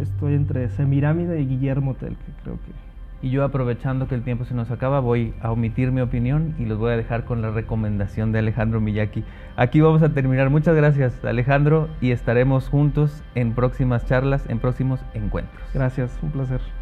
estoy 0.00 0.34
entre 0.34 0.68
Semirámide 0.70 1.40
y 1.40 1.46
Guillermo 1.46 1.94
Tell, 1.94 2.16
que 2.16 2.32
creo 2.42 2.54
que 2.54 2.91
y 3.22 3.30
yo 3.30 3.44
aprovechando 3.44 4.08
que 4.08 4.14
el 4.14 4.22
tiempo 4.22 4.44
se 4.44 4.54
nos 4.54 4.70
acaba, 4.70 5.00
voy 5.00 5.32
a 5.40 5.52
omitir 5.52 5.92
mi 5.92 6.00
opinión 6.00 6.54
y 6.58 6.66
los 6.66 6.78
voy 6.78 6.92
a 6.92 6.96
dejar 6.96 7.24
con 7.24 7.40
la 7.40 7.50
recomendación 7.50 8.32
de 8.32 8.40
Alejandro 8.40 8.80
Miyaki. 8.80 9.24
Aquí 9.56 9.80
vamos 9.80 10.02
a 10.02 10.10
terminar. 10.10 10.50
Muchas 10.50 10.74
gracias 10.74 11.24
Alejandro 11.24 11.88
y 12.00 12.10
estaremos 12.10 12.68
juntos 12.68 13.22
en 13.34 13.54
próximas 13.54 14.04
charlas, 14.06 14.44
en 14.48 14.58
próximos 14.58 15.00
encuentros. 15.14 15.62
Gracias, 15.72 16.18
un 16.22 16.30
placer. 16.32 16.81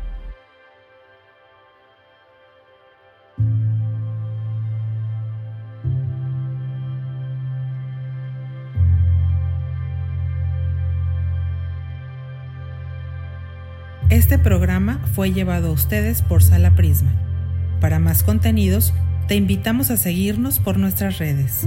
Este 14.30 14.44
programa 14.44 15.00
fue 15.16 15.32
llevado 15.32 15.70
a 15.70 15.72
ustedes 15.72 16.22
por 16.22 16.40
Sala 16.40 16.76
Prisma. 16.76 17.10
Para 17.80 17.98
más 17.98 18.22
contenidos, 18.22 18.94
te 19.26 19.34
invitamos 19.34 19.90
a 19.90 19.96
seguirnos 19.96 20.60
por 20.60 20.78
nuestras 20.78 21.18
redes. 21.18 21.66